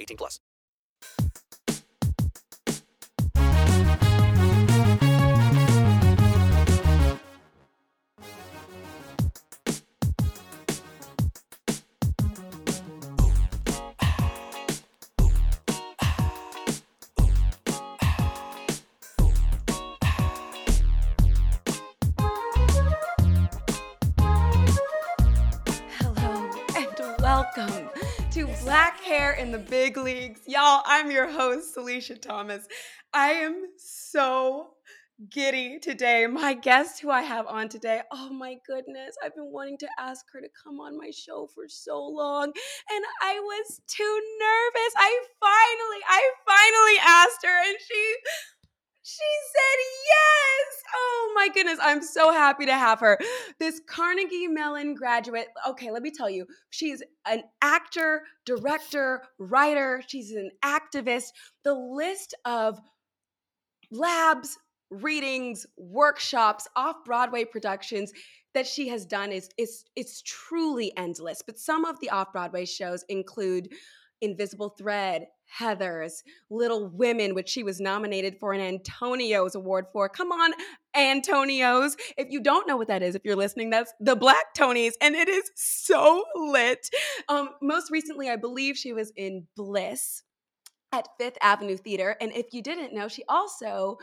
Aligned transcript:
18 0.00 0.16
plus. 0.16 0.40
Welcome 27.20 27.90
to 28.32 28.46
Black 28.62 28.99
in 29.40 29.50
the 29.50 29.58
Big 29.58 29.96
Leagues. 29.96 30.42
Y'all, 30.46 30.82
I'm 30.84 31.10
your 31.10 31.26
host, 31.26 31.74
Alicia 31.78 32.16
Thomas. 32.16 32.68
I 33.14 33.30
am 33.30 33.68
so 33.78 34.72
giddy 35.30 35.78
today. 35.78 36.26
My 36.26 36.52
guest 36.52 37.00
who 37.00 37.08
I 37.08 37.22
have 37.22 37.46
on 37.46 37.70
today, 37.70 38.02
oh 38.12 38.30
my 38.30 38.56
goodness, 38.66 39.16
I've 39.24 39.34
been 39.34 39.50
wanting 39.50 39.78
to 39.78 39.88
ask 39.98 40.26
her 40.34 40.42
to 40.42 40.48
come 40.62 40.78
on 40.78 40.98
my 40.98 41.10
show 41.10 41.48
for 41.54 41.68
so 41.68 42.04
long 42.04 42.48
and 42.48 43.04
I 43.22 43.40
was 43.40 43.80
too 43.86 44.20
nervous. 44.38 44.92
I 44.98 45.20
finally, 45.40 46.02
I 46.06 46.30
finally 46.44 46.98
asked 47.02 47.42
her 47.42 47.68
and 47.70 47.78
she 47.88 48.14
said 49.18 49.78
yes. 50.06 50.82
Oh 50.94 51.32
my 51.34 51.48
goodness. 51.48 51.78
I'm 51.80 52.02
so 52.02 52.32
happy 52.32 52.66
to 52.66 52.74
have 52.74 53.00
her. 53.00 53.18
This 53.58 53.80
Carnegie 53.88 54.48
Mellon 54.48 54.94
graduate. 54.94 55.48
Okay, 55.68 55.90
let 55.90 56.02
me 56.02 56.10
tell 56.10 56.30
you. 56.30 56.46
She's 56.70 57.02
an 57.26 57.42
actor, 57.62 58.22
director, 58.44 59.22
writer. 59.38 60.02
She's 60.06 60.32
an 60.32 60.50
activist. 60.64 61.32
The 61.64 61.74
list 61.74 62.34
of 62.44 62.78
labs, 63.90 64.58
readings, 64.90 65.66
workshops, 65.76 66.68
off-Broadway 66.76 67.44
productions 67.44 68.12
that 68.54 68.66
she 68.66 68.88
has 68.88 69.06
done 69.06 69.30
is 69.30 69.48
is 69.56 69.84
it's 69.94 70.22
truly 70.22 70.92
endless. 70.96 71.42
But 71.44 71.58
some 71.58 71.84
of 71.84 72.00
the 72.00 72.10
off-Broadway 72.10 72.64
shows 72.64 73.04
include 73.08 73.72
Invisible 74.20 74.70
Thread, 74.70 75.26
Heathers, 75.58 76.22
Little 76.48 76.88
Women, 76.88 77.34
which 77.34 77.48
she 77.48 77.62
was 77.62 77.80
nominated 77.80 78.36
for 78.38 78.52
an 78.52 78.78
Antonyo 78.78 79.52
Award 79.54 79.86
for. 79.92 80.08
Come 80.08 80.32
on, 80.32 80.52
Antonyos. 80.96 81.96
If 82.16 82.28
you 82.30 82.40
don't 82.40 82.68
know 82.68 82.76
what 82.76 82.88
that 82.88 83.02
is, 83.02 83.14
if 83.14 83.22
you're 83.24 83.36
listening, 83.36 83.70
that's 83.70 83.92
the 84.00 84.16
Black 84.16 84.54
Tonys, 84.56 84.92
and 85.00 85.14
it 85.14 85.28
is 85.28 85.50
so 85.54 86.24
lit. 86.34 86.88
Um, 87.28 87.50
most 87.62 87.90
recently, 87.90 88.28
I 88.28 88.36
believe 88.36 88.76
she 88.76 88.92
was 88.92 89.12
in 89.16 89.46
Bliss 89.56 90.22
at 90.92 91.08
Fifth 91.18 91.38
Avenue 91.40 91.76
Theater. 91.76 92.16
And 92.20 92.32
if 92.32 92.52
you 92.52 92.62
didn't 92.62 92.94
know, 92.94 93.08
she 93.08 93.22
also 93.28 93.98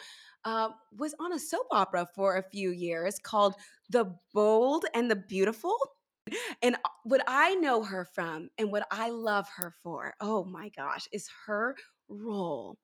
uh, 0.45 0.69
was 0.97 1.13
on 1.19 1.33
a 1.33 1.39
soap 1.39 1.67
opera 1.71 2.07
for 2.15 2.37
a 2.37 2.43
few 2.43 2.71
years 2.71 3.19
called 3.21 3.55
The 3.89 4.15
Bold 4.33 4.85
and 4.93 5.11
the 5.11 5.15
Beautiful. 5.15 5.75
And 6.61 6.75
uh, 6.75 6.89
what 7.03 7.21
I 7.27 7.55
know 7.55 7.83
her 7.83 8.05
from 8.05 8.49
and 8.57 8.71
what 8.71 8.87
I 8.91 9.09
love 9.09 9.47
her 9.57 9.73
for, 9.83 10.13
oh 10.19 10.43
my 10.43 10.69
gosh, 10.69 11.07
is 11.11 11.29
her 11.45 11.75
role 12.09 12.77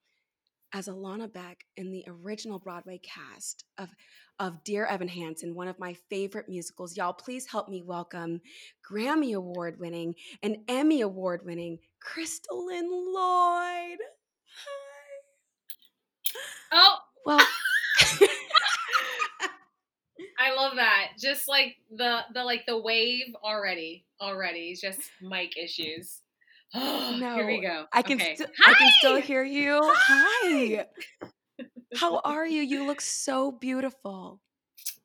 as 0.74 0.88
Alana 0.88 1.32
Beck 1.32 1.66
in 1.78 1.92
the 1.92 2.04
original 2.08 2.58
Broadway 2.58 3.00
cast 3.04 3.64
of, 3.78 3.90
of 4.40 4.64
Dear 4.64 4.86
Evan 4.88 5.08
Hansen, 5.08 5.54
one 5.54 5.68
of 5.68 5.78
my 5.80 5.94
favorite 6.10 6.50
musicals. 6.50 6.98
Y'all, 6.98 7.14
please 7.14 7.46
help 7.46 7.70
me 7.70 7.84
welcome 7.84 8.42
Grammy 8.90 9.36
Award 9.36 9.80
winning 9.80 10.16
and 10.42 10.58
Emmy 10.68 11.02
Award 11.02 11.46
winning 11.46 11.78
Kristolyn 12.04 12.90
Lloyd. 12.90 14.00
Hi. 14.66 15.22
Oh, 16.72 16.98
Well, 17.26 17.46
I 20.40 20.54
love 20.56 20.76
that. 20.76 21.12
Just 21.20 21.48
like 21.48 21.76
the 21.96 22.22
the 22.34 22.44
like 22.44 22.66
the 22.66 22.78
wave 22.78 23.36
already, 23.44 24.06
already 24.22 24.76
just 24.80 25.00
mic 25.22 25.58
issues. 25.58 26.22
Oh 26.74 27.18
no. 27.20 27.36
Here 27.36 27.48
we 27.48 27.62
go. 27.62 27.86
I 27.92 28.02
can 28.02 28.20
Okay. 28.22 28.36
still 28.36 28.48
I 28.66 28.74
can 28.74 28.92
still 29.00 29.22
hear 29.22 29.44
you. 29.44 29.80
Hi. 29.84 30.86
How 31.96 32.20
are 32.24 32.46
you? 32.46 32.62
You 32.62 32.86
look 32.86 33.02
so 33.02 33.52
beautiful. 33.52 34.42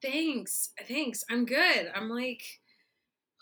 Thanks. 0.02 0.70
Thanks. 0.86 1.24
I'm 1.30 1.44
good. 1.44 1.90
I'm 1.94 2.08
like 2.08 2.42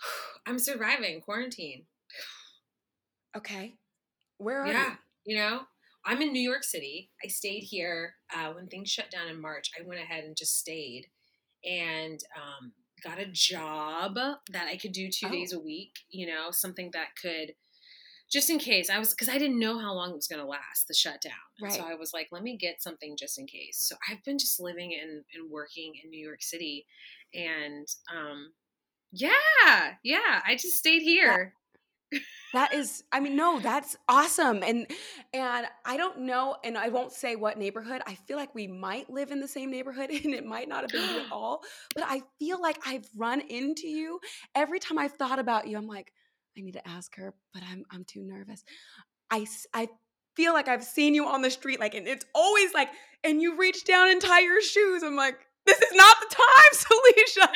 I'm 0.47 0.59
surviving 0.59 1.21
quarantine. 1.21 1.87
Okay. 3.37 3.75
Where 4.39 4.63
are 4.63 4.67
you? 4.67 4.93
You 5.25 5.37
know, 5.37 5.61
I'm 6.05 6.23
in 6.23 6.33
New 6.33 6.41
York 6.41 6.63
City. 6.63 7.11
I 7.25 7.29
stayed 7.29 7.61
here 7.65 8.15
uh, 8.35 8.53
when 8.53 8.67
things 8.69 8.91
shut 8.91 9.11
down 9.11 9.29
in 9.29 9.41
March. 9.41 9.71
I 9.79 9.83
went 9.87 10.01
ahead 10.01 10.25
and 10.25 10.37
just 10.37 10.59
stayed 10.59 11.07
and 11.67 12.21
um, 12.37 12.73
got 13.03 13.19
a 13.19 13.27
job 13.27 14.15
that 14.51 14.69
I 14.69 14.77
could 14.77 14.93
do 14.93 15.11
two 15.11 15.27
Oh. 15.27 15.31
days 15.33 15.53
a 15.53 15.61
week. 15.61 15.93
You 16.11 16.27
know, 16.29 16.51
something 16.51 16.91
that 16.93 17.09
could 17.21 17.55
just 18.31 18.51
in 18.51 18.59
case 18.59 18.91
I 18.91 18.99
was 18.99 19.11
because 19.11 19.29
I 19.29 19.39
didn't 19.39 19.61
know 19.61 19.79
how 19.79 19.93
long 19.95 20.11
it 20.11 20.17
was 20.17 20.27
going 20.27 20.41
to 20.41 20.47
last 20.49 20.89
the 20.89 20.95
shutdown. 20.95 21.33
And 21.61 21.73
So 21.73 21.83
I 21.83 21.95
was 21.95 22.13
like, 22.13 22.29
let 22.33 22.43
me 22.43 22.57
get 22.57 22.83
something 22.83 23.17
just 23.17 23.39
in 23.39 23.47
case. 23.47 23.79
So 23.79 23.95
I've 24.11 24.25
been 24.25 24.39
just 24.39 24.59
living 24.59 24.99
and, 25.01 25.23
and 25.35 25.51
working 25.51 25.93
in 26.03 26.11
New 26.11 26.25
York 26.27 26.43
City, 26.43 26.87
and 27.35 27.87
um, 28.13 28.53
yeah, 29.13 29.95
yeah, 30.03 30.43
I 30.47 30.57
just 30.57 30.77
stayed 30.79 31.03
here. 31.03 31.55
That 32.53 32.73
is, 32.73 33.03
I 33.13 33.21
mean, 33.21 33.37
no, 33.37 33.61
that's 33.61 33.97
awesome. 34.09 34.63
And 34.63 34.87
and 35.35 35.67
I 35.85 35.97
don't 35.97 36.21
know, 36.21 36.57
and 36.65 36.79
I 36.79 36.89
won't 36.89 37.13
say 37.13 37.37
what 37.37 37.59
neighborhood. 37.59 38.01
I 38.07 38.15
feel 38.15 38.37
like 38.37 38.55
we 38.55 38.67
might 38.67 39.11
live 39.11 39.31
in 39.31 39.41
the 39.41 39.49
same 39.49 39.71
neighborhood, 39.71 40.11
and 40.25 40.33
it 40.35 40.47
might 40.47 40.69
not 40.69 40.83
have 40.83 40.91
been 40.91 41.03
you 41.15 41.21
at 41.21 41.27
all. 41.33 41.63
But 41.95 42.05
I 42.07 42.23
feel 42.39 42.61
like 42.61 42.79
I've 42.87 43.07
run 43.17 43.41
into 43.41 43.89
you 43.89 44.21
every 44.55 44.79
time 44.79 44.99
I've 44.99 45.13
thought 45.13 45.39
about 45.39 45.67
you. 45.67 45.77
I'm 45.77 45.89
like, 45.89 46.13
I 46.57 46.63
need 46.63 46.73
to 46.75 46.89
ask 46.89 47.15
her, 47.17 47.35
but 47.53 47.63
I'm 47.71 47.85
I'm 47.91 48.05
too 48.05 48.23
nervous. 48.23 48.65
i 49.31 49.47
i 49.75 49.89
feel 50.37 50.53
like 50.53 50.69
I've 50.69 50.85
seen 50.85 51.15
you 51.15 51.27
on 51.27 51.41
the 51.43 51.51
street, 51.51 51.81
like, 51.81 51.95
and 51.95 52.07
it's 52.07 52.27
always 52.35 52.75
like, 52.75 52.91
and 53.25 53.41
you 53.41 53.57
reach 53.57 53.85
down 53.85 54.11
and 54.11 54.21
tie 54.21 54.41
your 54.41 54.61
shoes. 54.61 55.03
I'm 55.03 55.17
like, 55.17 55.39
this 55.67 55.79
is 55.79 55.93
not 55.95 56.17
the 56.21 56.35
time, 56.37 56.73
Salisha. 56.75 57.49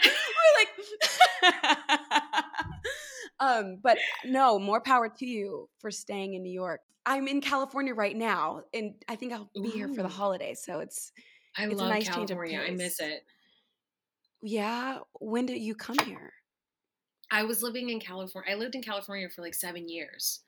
We're 1.42 1.50
like, 1.52 2.22
um, 3.40 3.78
but 3.82 3.98
no, 4.24 4.58
more 4.58 4.80
power 4.80 5.08
to 5.08 5.26
you 5.26 5.68
for 5.78 5.90
staying 5.90 6.34
in 6.34 6.42
New 6.42 6.52
York. 6.52 6.80
I'm 7.06 7.26
in 7.28 7.40
California 7.40 7.94
right 7.94 8.14
now, 8.16 8.62
and 8.74 8.94
I 9.08 9.16
think 9.16 9.32
I'll 9.32 9.50
be 9.54 9.70
here 9.70 9.88
for 9.88 10.02
the 10.02 10.08
holidays. 10.08 10.62
So 10.64 10.80
it's 10.80 11.12
I 11.56 11.64
It's 11.64 11.74
a 11.74 11.76
love 11.76 11.88
nice 11.88 12.04
change 12.04 12.30
of 12.30 12.36
California. 12.36 12.60
I 12.66 12.70
miss 12.70 13.00
it. 13.00 13.24
yeah. 14.42 14.98
When 15.20 15.46
did 15.46 15.58
you 15.60 15.74
come 15.74 15.98
here? 16.04 16.32
I 17.30 17.44
was 17.44 17.62
living 17.62 17.90
in 17.90 18.00
California. 18.00 18.52
I 18.52 18.56
lived 18.56 18.74
in 18.74 18.82
California 18.82 19.28
for 19.34 19.42
like 19.42 19.54
seven 19.54 19.88
years. 19.88 20.40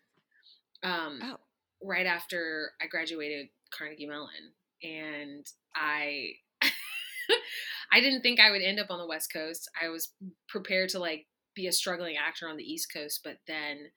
Um, 0.82 1.20
Oh, 1.22 1.36
right 1.82 2.06
after 2.06 2.72
I 2.80 2.86
graduated 2.86 3.48
Carnegie 3.76 4.06
Mellon, 4.06 4.52
and 4.82 5.46
I, 5.74 6.32
I 7.92 8.00
didn't 8.00 8.22
think 8.22 8.40
I 8.40 8.50
would 8.50 8.62
end 8.62 8.80
up 8.80 8.90
on 8.90 8.98
the 8.98 9.06
West 9.06 9.32
Coast. 9.32 9.70
I 9.80 9.88
was 9.88 10.12
prepared 10.48 10.88
to 10.90 10.98
like 10.98 11.26
be 11.54 11.66
a 11.66 11.72
struggling 11.72 12.16
actor 12.16 12.48
on 12.48 12.56
the 12.56 12.64
East 12.64 12.92
Coast, 12.92 13.20
but 13.24 13.38
then, 13.46 13.90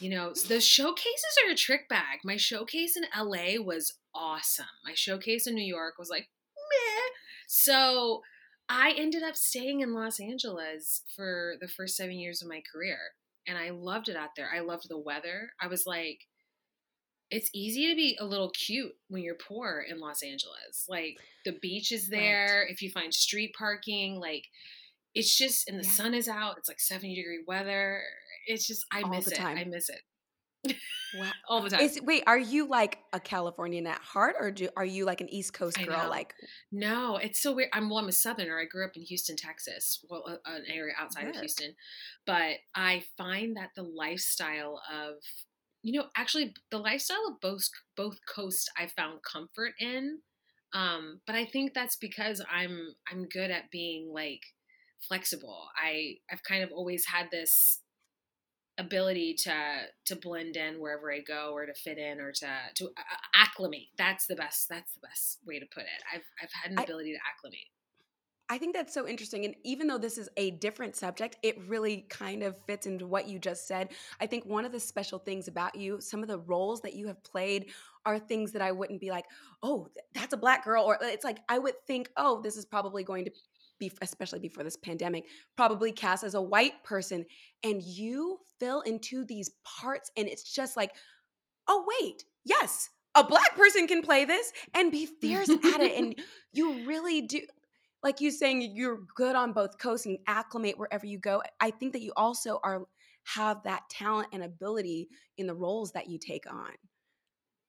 you 0.00 0.10
know, 0.10 0.32
the 0.48 0.60
showcases 0.60 1.38
are 1.44 1.52
a 1.52 1.56
trick 1.56 1.88
bag. 1.88 2.20
My 2.24 2.36
showcase 2.36 2.96
in 2.96 3.04
LA 3.16 3.62
was 3.62 3.94
awesome. 4.14 4.66
My 4.84 4.94
showcase 4.94 5.46
in 5.46 5.54
New 5.54 5.64
York 5.64 5.94
was 5.98 6.10
like, 6.10 6.28
meh. 6.56 7.02
So 7.46 8.22
I 8.68 8.92
ended 8.96 9.22
up 9.22 9.36
staying 9.36 9.80
in 9.80 9.94
Los 9.94 10.20
Angeles 10.20 11.02
for 11.14 11.54
the 11.60 11.68
first 11.68 11.96
seven 11.96 12.18
years 12.18 12.42
of 12.42 12.48
my 12.48 12.62
career. 12.70 12.98
And 13.46 13.56
I 13.56 13.70
loved 13.70 14.08
it 14.08 14.16
out 14.16 14.30
there. 14.36 14.50
I 14.54 14.60
loved 14.60 14.88
the 14.88 14.98
weather. 14.98 15.52
I 15.60 15.68
was 15.68 15.86
like, 15.86 16.26
it's 17.30 17.50
easy 17.54 17.88
to 17.88 17.96
be 17.96 18.16
a 18.20 18.24
little 18.24 18.50
cute 18.50 18.92
when 19.08 19.22
you're 19.22 19.34
poor 19.34 19.84
in 19.88 20.00
Los 20.00 20.22
Angeles. 20.22 20.86
Like 20.88 21.16
the 21.44 21.58
beach 21.60 21.92
is 21.92 22.08
there. 22.08 22.64
Right. 22.64 22.72
If 22.72 22.82
you 22.82 22.90
find 22.90 23.12
street 23.12 23.54
parking, 23.58 24.18
like 24.20 24.44
it's 25.14 25.36
just 25.36 25.68
and 25.68 25.78
the 25.78 25.84
yeah. 25.84 25.92
sun 25.92 26.14
is 26.14 26.28
out. 26.28 26.56
It's 26.58 26.68
like 26.68 26.80
70 26.80 27.14
degree 27.14 27.44
weather. 27.46 28.02
It's 28.46 28.66
just 28.66 28.84
I 28.92 29.02
All 29.02 29.10
miss 29.10 29.26
it. 29.28 29.36
Time. 29.36 29.58
I 29.58 29.64
miss 29.64 29.88
it. 29.88 30.00
wow. 31.18 31.30
All 31.48 31.62
the 31.62 31.70
time. 31.70 31.80
Is, 31.80 32.00
wait, 32.02 32.24
are 32.26 32.38
you 32.38 32.68
like 32.68 32.98
a 33.12 33.20
Californian 33.20 33.86
at 33.86 34.00
heart, 34.00 34.36
or 34.40 34.50
do, 34.50 34.68
are 34.76 34.84
you 34.84 35.04
like 35.04 35.20
an 35.20 35.28
East 35.28 35.52
Coast 35.52 35.78
girl? 35.84 36.08
Like, 36.08 36.34
no, 36.72 37.16
it's 37.16 37.40
so 37.40 37.54
weird. 37.54 37.70
I'm 37.72 37.88
well, 37.88 37.98
I'm 37.98 38.08
a 38.08 38.12
Southerner. 38.12 38.58
I 38.58 38.64
grew 38.64 38.84
up 38.84 38.96
in 38.96 39.02
Houston, 39.02 39.36
Texas, 39.36 40.04
well, 40.08 40.24
an 40.44 40.64
area 40.72 40.94
outside 40.98 41.28
of 41.28 41.36
Houston, 41.36 41.74
but 42.26 42.56
I 42.74 43.04
find 43.16 43.56
that 43.56 43.70
the 43.76 43.84
lifestyle 43.84 44.80
of 44.92 45.14
you 45.82 45.98
know, 45.98 46.06
actually, 46.16 46.54
the 46.70 46.78
lifestyle 46.78 47.28
of 47.28 47.40
both 47.40 47.68
both 47.96 48.18
coasts 48.28 48.68
I 48.76 48.88
found 48.88 49.20
comfort 49.22 49.72
in. 49.78 50.18
Um, 50.74 51.20
but 51.26 51.34
I 51.34 51.46
think 51.46 51.72
that's 51.72 51.96
because 51.96 52.44
I'm 52.52 52.94
I'm 53.10 53.26
good 53.28 53.50
at 53.50 53.70
being 53.70 54.12
like 54.12 54.42
flexible. 55.00 55.68
I 55.76 56.16
I've 56.30 56.42
kind 56.42 56.62
of 56.62 56.70
always 56.72 57.06
had 57.06 57.30
this 57.30 57.80
ability 58.78 59.34
to 59.34 59.52
to 60.06 60.16
blend 60.16 60.56
in 60.56 60.80
wherever 60.80 61.12
I 61.12 61.20
go 61.20 61.50
or 61.52 61.66
to 61.66 61.74
fit 61.74 61.98
in 61.98 62.20
or 62.20 62.32
to 62.32 62.48
to 62.76 62.84
uh, 62.86 62.88
uh, 62.88 63.16
acclimate. 63.34 63.88
That's 63.96 64.26
the 64.26 64.36
best 64.36 64.68
that's 64.68 64.94
the 64.94 65.06
best 65.06 65.38
way 65.46 65.58
to 65.58 65.66
put 65.66 65.82
it. 65.82 66.02
I've 66.12 66.24
I've 66.42 66.52
had 66.52 66.72
an 66.72 66.78
ability 66.78 67.10
I, 67.10 67.14
to 67.14 67.20
acclimate. 67.34 67.66
I 68.50 68.56
think 68.56 68.74
that's 68.74 68.94
so 68.94 69.06
interesting. 69.06 69.44
And 69.44 69.54
even 69.62 69.88
though 69.88 69.98
this 69.98 70.16
is 70.16 70.30
a 70.38 70.52
different 70.52 70.96
subject, 70.96 71.36
it 71.42 71.60
really 71.68 72.06
kind 72.08 72.42
of 72.42 72.56
fits 72.64 72.86
into 72.86 73.06
what 73.06 73.28
you 73.28 73.38
just 73.38 73.68
said. 73.68 73.90
I 74.20 74.26
think 74.26 74.46
one 74.46 74.64
of 74.64 74.72
the 74.72 74.80
special 74.80 75.18
things 75.18 75.48
about 75.48 75.74
you, 75.74 76.00
some 76.00 76.22
of 76.22 76.28
the 76.28 76.38
roles 76.38 76.80
that 76.80 76.94
you 76.94 77.06
have 77.08 77.22
played 77.24 77.66
are 78.06 78.18
things 78.18 78.52
that 78.52 78.62
I 78.62 78.72
wouldn't 78.72 79.02
be 79.02 79.10
like, 79.10 79.26
oh, 79.62 79.88
that's 80.14 80.32
a 80.32 80.38
black 80.38 80.64
girl. 80.64 80.84
Or 80.84 80.94
uh, 80.94 81.08
it's 81.08 81.24
like, 81.24 81.40
I 81.50 81.58
would 81.58 81.74
think, 81.86 82.08
oh, 82.16 82.40
this 82.40 82.56
is 82.56 82.64
probably 82.64 83.04
going 83.04 83.26
to 83.26 83.30
especially 84.02 84.38
before 84.38 84.64
this 84.64 84.76
pandemic, 84.76 85.24
probably 85.56 85.92
cast 85.92 86.24
as 86.24 86.34
a 86.34 86.42
white 86.42 86.82
person. 86.84 87.24
And 87.62 87.82
you 87.82 88.38
fill 88.58 88.80
into 88.82 89.24
these 89.24 89.50
parts, 89.64 90.10
and 90.16 90.28
it's 90.28 90.52
just 90.52 90.76
like, 90.76 90.92
oh, 91.68 91.84
wait, 92.00 92.24
yes, 92.44 92.90
a 93.14 93.24
black 93.24 93.56
person 93.56 93.86
can 93.86 94.02
play 94.02 94.24
this 94.24 94.52
and 94.74 94.92
be 94.92 95.06
fierce 95.06 95.48
at 95.48 95.80
it. 95.80 95.98
And 95.98 96.14
you 96.52 96.86
really 96.86 97.22
do 97.22 97.40
like 98.02 98.20
you 98.20 98.30
saying 98.30 98.72
you're 98.74 99.00
good 99.16 99.34
on 99.34 99.52
both 99.52 99.78
coasts 99.78 100.06
and 100.06 100.18
acclimate 100.26 100.78
wherever 100.78 101.06
you 101.06 101.18
go 101.18 101.42
i 101.60 101.70
think 101.70 101.92
that 101.92 102.02
you 102.02 102.12
also 102.16 102.60
are 102.62 102.82
have 103.24 103.62
that 103.64 103.82
talent 103.90 104.28
and 104.32 104.42
ability 104.42 105.08
in 105.36 105.46
the 105.46 105.54
roles 105.54 105.92
that 105.92 106.08
you 106.08 106.18
take 106.18 106.50
on 106.50 106.70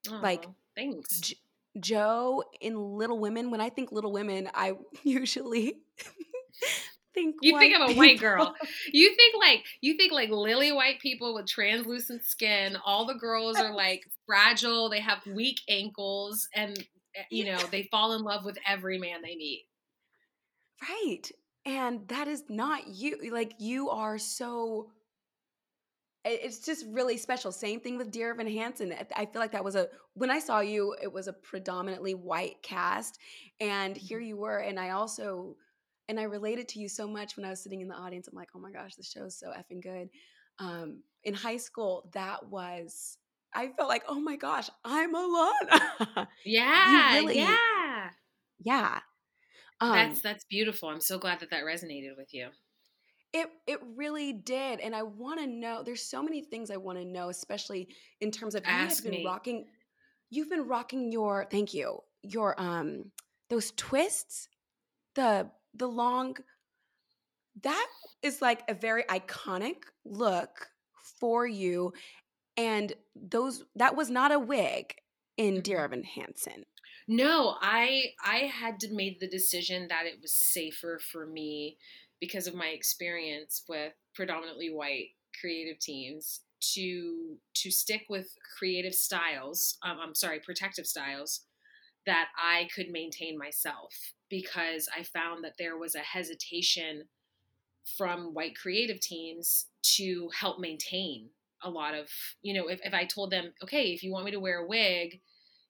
oh, 0.09 0.19
like 0.21 0.45
thanks 0.75 1.19
J- 1.19 1.35
joe 1.79 2.43
in 2.61 2.75
little 2.75 3.19
women 3.19 3.51
when 3.51 3.61
i 3.61 3.69
think 3.69 3.91
little 3.91 4.11
women 4.11 4.49
i 4.53 4.73
usually 5.03 5.75
think 7.13 7.35
you 7.41 7.57
think 7.57 7.75
of 7.75 7.81
a 7.81 7.87
people. 7.87 7.99
white 7.99 8.19
girl 8.19 8.53
you 8.93 9.15
think 9.15 9.35
like 9.39 9.63
you 9.81 9.95
think 9.97 10.11
like 10.11 10.29
lily 10.29 10.71
white 10.71 10.99
people 10.99 11.33
with 11.33 11.47
translucent 11.47 12.23
skin 12.23 12.77
all 12.85 13.05
the 13.05 13.15
girls 13.15 13.57
are 13.57 13.73
like 13.73 14.03
fragile 14.27 14.89
they 14.89 14.99
have 14.99 15.19
weak 15.25 15.59
ankles 15.67 16.47
and 16.53 16.77
eh, 17.15 17.23
you 17.31 17.45
know 17.45 17.57
they 17.71 17.83
fall 17.83 18.13
in 18.13 18.21
love 18.21 18.45
with 18.45 18.57
every 18.67 18.99
man 18.99 19.21
they 19.23 19.35
meet 19.35 19.65
Right. 20.81 21.31
And 21.65 22.07
that 22.07 22.27
is 22.27 22.43
not 22.49 22.87
you. 22.87 23.31
Like 23.31 23.53
you 23.59 23.89
are 23.89 24.17
so 24.17 24.91
it's 26.25 26.59
just 26.65 26.85
really 26.89 27.17
special. 27.17 27.51
Same 27.51 27.79
thing 27.79 27.97
with 27.97 28.11
Dear 28.11 28.31
Evan 28.31 28.47
Hansen. 28.47 28.93
I 29.15 29.25
feel 29.25 29.41
like 29.41 29.53
that 29.53 29.63
was 29.63 29.75
a 29.75 29.87
when 30.13 30.29
I 30.29 30.39
saw 30.39 30.59
you, 30.59 30.95
it 31.01 31.11
was 31.11 31.27
a 31.27 31.33
predominantly 31.33 32.13
white 32.13 32.61
cast, 32.61 33.19
and 33.59 33.95
here 33.95 34.19
mm-hmm. 34.19 34.27
you 34.27 34.37
were. 34.37 34.57
And 34.57 34.79
I 34.79 34.89
also 34.91 35.55
and 36.09 36.19
I 36.19 36.23
related 36.23 36.67
to 36.69 36.79
you 36.79 36.89
so 36.89 37.07
much 37.07 37.37
when 37.37 37.45
I 37.45 37.49
was 37.49 37.63
sitting 37.63 37.81
in 37.81 37.87
the 37.87 37.95
audience. 37.95 38.27
I'm 38.27 38.35
like, 38.35 38.49
oh 38.55 38.59
my 38.59 38.71
gosh, 38.71 38.95
this 38.95 39.11
show 39.11 39.25
is 39.25 39.39
so 39.39 39.51
effing 39.51 39.81
good. 39.81 40.09
Um, 40.59 41.03
in 41.23 41.33
high 41.33 41.57
school, 41.57 42.09
that 42.13 42.49
was 42.49 43.17
I 43.53 43.69
felt 43.77 43.89
like, 43.89 44.03
oh 44.07 44.19
my 44.19 44.35
gosh, 44.35 44.69
I'm 44.83 45.15
alone. 45.15 46.27
yeah, 46.45 47.15
really, 47.15 47.37
yeah, 47.37 48.09
yeah. 48.59 48.99
Um, 49.81 49.93
that's 49.93 50.21
that's 50.21 50.43
beautiful. 50.49 50.89
I'm 50.89 51.01
so 51.01 51.17
glad 51.17 51.39
that 51.39 51.49
that 51.51 51.63
resonated 51.63 52.17
with 52.17 52.33
you. 52.33 52.49
It 53.31 53.49
it 53.67 53.79
really 53.95 54.33
did, 54.33 54.79
and 54.79 54.95
I 54.95 55.03
want 55.03 55.39
to 55.39 55.47
know. 55.47 55.83
There's 55.83 56.03
so 56.03 56.23
many 56.23 56.41
things 56.41 56.71
I 56.71 56.77
want 56.77 56.97
to 56.97 57.05
know, 57.05 57.29
especially 57.29 57.87
in 58.21 58.31
terms 58.31 58.55
of 58.55 58.63
Ask 58.65 59.03
you 59.03 59.03
have 59.03 59.11
been 59.11 59.23
me. 59.23 59.25
rocking. 59.25 59.65
You've 60.31 60.49
been 60.49 60.67
rocking 60.67 61.11
your 61.11 61.47
thank 61.49 61.73
you 61.73 61.99
your 62.23 62.59
um 62.59 63.11
those 63.49 63.71
twists, 63.71 64.47
the 65.15 65.49
the 65.73 65.87
long. 65.87 66.35
That 67.61 67.87
is 68.23 68.41
like 68.41 68.63
a 68.69 68.73
very 68.73 69.03
iconic 69.03 69.83
look 70.05 70.67
for 71.19 71.45
you, 71.45 71.93
and 72.57 72.93
those 73.15 73.63
that 73.75 73.95
was 73.95 74.09
not 74.09 74.31
a 74.31 74.39
wig 74.39 74.95
in 75.37 75.61
Dear 75.61 75.77
mm-hmm. 75.77 75.85
Evan 75.85 76.03
Hansen. 76.03 76.65
No, 77.07 77.55
I 77.61 78.03
I 78.23 78.37
had 78.39 78.77
made 78.91 79.19
the 79.19 79.27
decision 79.27 79.87
that 79.89 80.05
it 80.05 80.19
was 80.21 80.33
safer 80.33 80.99
for 81.11 81.25
me 81.25 81.77
because 82.19 82.47
of 82.47 82.55
my 82.55 82.67
experience 82.67 83.63
with 83.67 83.93
predominantly 84.13 84.69
white 84.69 85.09
creative 85.39 85.79
teams 85.79 86.41
to 86.73 87.37
to 87.53 87.71
stick 87.71 88.03
with 88.09 88.33
creative 88.57 88.93
styles. 88.93 89.77
Um, 89.83 89.97
I'm 90.01 90.15
sorry, 90.15 90.39
protective 90.39 90.85
styles 90.85 91.41
that 92.05 92.29
I 92.37 92.67
could 92.75 92.89
maintain 92.89 93.37
myself 93.37 93.93
because 94.29 94.89
I 94.95 95.03
found 95.03 95.43
that 95.43 95.55
there 95.57 95.77
was 95.77 95.95
a 95.95 95.99
hesitation 95.99 97.05
from 97.97 98.33
white 98.33 98.57
creative 98.57 98.99
teams 98.99 99.67
to 99.81 100.29
help 100.37 100.59
maintain 100.59 101.29
a 101.63 101.69
lot 101.69 101.93
of 101.93 102.07
you 102.41 102.53
know 102.53 102.69
if, 102.69 102.79
if 102.85 102.93
i 102.93 103.03
told 103.03 103.31
them 103.31 103.51
okay 103.61 103.91
if 103.91 104.01
you 104.01 104.13
want 104.13 104.23
me 104.23 104.31
to 104.31 104.39
wear 104.39 104.59
a 104.59 104.67
wig 104.67 105.19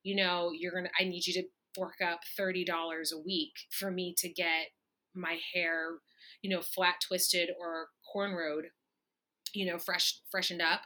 you 0.04 0.16
know, 0.16 0.52
you're 0.52 0.72
to, 0.72 0.90
I 1.00 1.04
need 1.04 1.26
you 1.28 1.34
to 1.34 1.44
fork 1.76 2.02
up 2.02 2.22
$30 2.40 2.66
a 3.14 3.18
week 3.18 3.54
for 3.72 3.92
me 3.92 4.14
to 4.18 4.30
get 4.30 4.68
my 5.14 5.38
hair, 5.54 6.00
you 6.42 6.50
know, 6.50 6.62
flat 6.62 6.96
twisted 7.06 7.50
or 7.60 7.88
cornrowed, 8.16 8.64
you 9.54 9.66
know, 9.66 9.78
fresh, 9.78 10.20
freshened 10.32 10.62
up. 10.62 10.82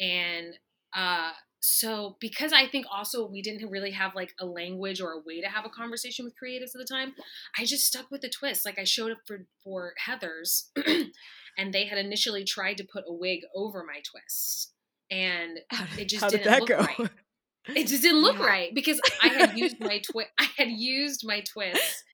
And, 0.00 0.54
uh, 0.94 1.32
so 1.60 2.16
because 2.20 2.52
I 2.52 2.68
think 2.68 2.86
also 2.92 3.26
we 3.26 3.42
didn't 3.42 3.70
really 3.70 3.90
have 3.90 4.14
like 4.14 4.32
a 4.38 4.46
language 4.46 5.00
or 5.00 5.12
a 5.12 5.20
way 5.26 5.40
to 5.40 5.48
have 5.48 5.66
a 5.66 5.70
conversation 5.70 6.24
with 6.24 6.34
creatives 6.40 6.74
at 6.74 6.78
the 6.78 6.86
time, 6.88 7.14
I 7.58 7.64
just 7.64 7.86
stuck 7.86 8.10
with 8.10 8.20
the 8.20 8.28
twist. 8.28 8.64
Like 8.64 8.78
I 8.78 8.84
showed 8.84 9.10
up 9.10 9.18
for 9.26 9.46
for 9.64 9.94
Heathers 10.06 10.68
and 11.58 11.74
they 11.74 11.86
had 11.86 11.98
initially 11.98 12.44
tried 12.44 12.76
to 12.76 12.84
put 12.84 13.04
a 13.08 13.12
wig 13.12 13.40
over 13.54 13.82
my 13.84 14.00
twists 14.08 14.72
and 15.10 15.58
it 15.98 16.08
just 16.08 16.28
didn't 16.28 16.60
look 16.60 16.68
go? 16.68 16.78
right. 16.78 17.10
It 17.74 17.88
just 17.88 18.02
didn't 18.02 18.22
look 18.22 18.38
yeah. 18.40 18.46
right 18.46 18.74
because 18.74 19.00
I 19.22 19.28
had 19.28 19.58
used 19.58 19.80
my 19.80 19.98
twist. 19.98 20.30
I 20.38 20.48
had 20.56 20.68
used 20.70 21.26
my 21.26 21.40
twist 21.40 22.04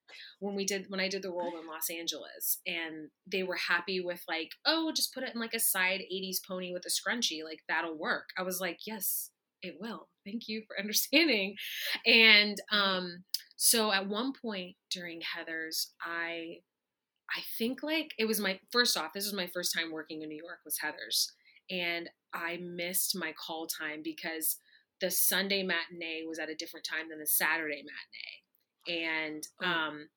when 0.43 0.57
we 0.57 0.65
did 0.65 0.87
when 0.89 0.99
I 0.99 1.09
did 1.09 1.23
the 1.23 1.31
role 1.31 1.57
in 1.61 1.69
Los 1.69 1.89
Angeles, 1.89 2.59
and 2.67 3.11
they 3.31 3.45
were 3.45 3.59
happy 3.69 4.01
with 4.01 4.23
like, 4.29 4.51
oh, 4.67 4.93
just 4.95 5.15
put 5.15 5.23
it 5.23 5.33
in 5.35 5.41
like 5.41 5.55
a 5.55 5.61
side 5.61 6.01
'80s 6.13 6.39
pony 6.47 6.73
with 6.73 6.85
a 6.85 6.91
scrunchie, 6.91 7.45
like 7.45 7.61
that'll 7.69 7.97
work. 7.97 8.31
I 8.37 8.43
was 8.43 8.61
like, 8.61 8.81
yes, 8.85 9.31
it 9.63 9.77
will. 9.81 10.09
Thank 10.27 10.49
you 10.49 10.63
for 10.67 10.79
understanding. 10.81 11.55
And 12.05 12.61
um, 12.73 13.23
so 13.57 13.93
at 13.93 14.09
one 14.09 14.33
point 14.33 14.75
during 14.91 15.21
Heathers, 15.21 15.87
I 16.03 16.57
I 17.31 17.43
think 17.57 17.85
like 17.85 18.11
it 18.19 18.25
was 18.25 18.41
my 18.41 18.59
first 18.73 18.97
off, 18.97 19.13
this 19.15 19.25
was 19.25 19.35
my 19.35 19.47
first 19.47 19.73
time 19.73 19.93
working 19.93 20.23
in 20.23 20.29
New 20.29 20.43
York 20.43 20.59
was 20.65 20.79
Heathers. 20.85 21.29
And 21.71 22.11
I 22.35 22.59
missed 22.61 23.17
my 23.17 23.33
call 23.33 23.69
time 23.69 24.01
because 24.03 24.57
the 25.01 25.11
Sunday 25.11 25.63
matinee 25.63 26.25
was 26.27 26.41
at 26.41 26.51
a 26.51 26.57
different 26.57 26.85
time 26.85 27.09
than 27.11 27.21
the 27.21 27.27
Saturday 27.27 27.85
matinee. 27.85 29.05
And 29.07 29.47
oh. 29.63 29.67
um, 29.67 30.09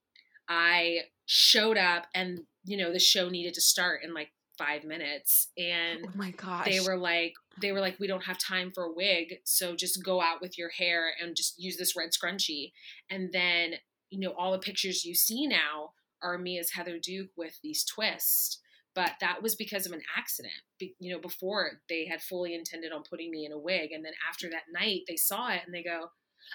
I 0.48 1.00
showed 1.26 1.78
up 1.78 2.08
and, 2.14 2.42
you 2.64 2.78
know, 2.78 2.92
the 2.92 3.00
show 3.00 3.30
needed 3.30 3.54
to 3.56 3.62
start 3.62 4.02
in 4.04 4.14
like 4.14 4.32
five 4.58 4.84
minutes. 4.84 5.50
And 5.58 6.06
oh 6.08 6.12
my 6.16 6.32
gosh. 6.32 6.66
they 6.66 6.80
were 6.80 6.98
like, 6.98 7.34
they 7.62 7.72
were 7.72 7.82
like, 7.82 8.00
we 8.00 8.08
don't 8.08 8.26
have 8.26 8.38
time 8.38 8.72
for 8.74 8.86
a 8.86 8.92
wig. 8.92 9.36
So 9.44 9.76
just 9.76 10.04
go 10.04 10.22
out 10.22 10.42
with 10.42 10.58
your 10.58 10.70
hair 10.70 11.12
and 11.22 11.36
just 11.36 11.56
use 11.58 11.78
this 11.78 11.96
red 11.96 12.10
scrunchie. 12.12 12.72
And 13.10 13.32
then, 13.34 13.76
you 14.10 14.20
know, 14.20 14.34
all 14.38 14.52
the 14.52 14.60
pictures 14.60 15.06
you 15.06 15.16
see 15.16 15.48
now 15.48 15.92
are 16.22 16.38
me 16.38 16.58
as 16.58 16.72
Heather 16.72 17.00
Duke 17.00 17.30
with 17.36 17.60
these 17.62 17.84
twists 17.84 18.60
but 18.96 19.12
that 19.20 19.44
was 19.44 19.56
because 19.56 19.86
of 19.86 19.92
an 19.92 20.02
accident. 20.18 20.54
Be, 20.80 20.96
you 21.00 21.14
know, 21.14 21.20
before 21.20 21.70
they 21.90 22.08
had 22.08 22.22
fully 22.22 22.56
intended 22.56 22.94
on 22.94 23.04
putting 23.08 23.30
me 23.30 23.46
in 23.46 23.52
a 23.52 23.60
wig, 23.60 23.92
and 23.92 24.04
then 24.04 24.14
after 24.28 24.50
that 24.50 24.64
night, 24.74 25.02
they 25.08 25.18
saw 25.18 25.50
it 25.52 25.62
and 25.66 25.76
they 25.76 25.84
go, 25.84 26.08